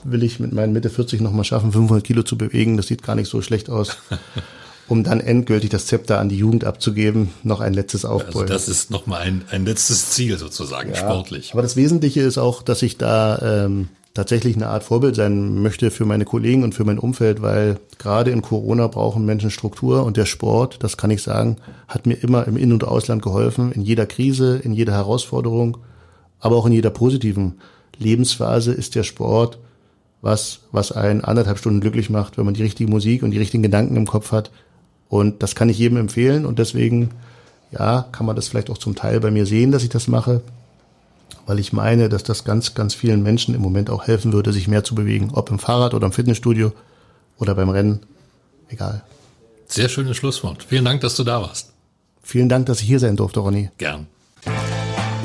[0.06, 2.78] Will ich mit meinen Mitte 40 nochmal schaffen, 500 Kilo zu bewegen.
[2.78, 3.98] Das sieht gar nicht so schlecht aus.
[4.92, 8.52] Um dann endgültig das Zepter an die Jugend abzugeben, noch ein letztes Aufbäumen.
[8.52, 11.54] Also das ist nochmal ein, ein letztes Ziel sozusagen, ja, sportlich.
[11.54, 15.92] Aber das Wesentliche ist auch, dass ich da ähm, tatsächlich eine Art Vorbild sein möchte
[15.92, 20.18] für meine Kollegen und für mein Umfeld, weil gerade in Corona brauchen Menschen Struktur und
[20.18, 21.56] der Sport, das kann ich sagen,
[21.88, 25.78] hat mir immer im In- und Ausland geholfen, in jeder Krise, in jeder Herausforderung,
[26.42, 27.62] aber auch in jeder positiven
[27.98, 29.58] Lebensphase ist der Sport
[30.22, 33.64] was, was einen anderthalb Stunden glücklich macht, wenn man die richtige Musik und die richtigen
[33.64, 34.52] Gedanken im Kopf hat,
[35.12, 37.10] und das kann ich jedem empfehlen und deswegen,
[37.72, 40.42] ja, kann man das vielleicht auch zum Teil bei mir sehen, dass ich das mache,
[41.46, 44.70] weil ich meine, dass das ganz, ganz vielen Menschen im Moment auch helfen würde, sich
[44.70, 46.72] mehr zu bewegen, ob im Fahrrad oder im Fitnessstudio
[47.38, 48.00] oder beim Rennen,
[48.70, 49.04] egal.
[49.68, 50.64] Sehr schönes Schlusswort.
[50.64, 51.74] Vielen Dank, dass du da warst.
[52.24, 53.70] Vielen Dank, dass ich hier sein durfte, Ronny.
[53.78, 54.08] Gern.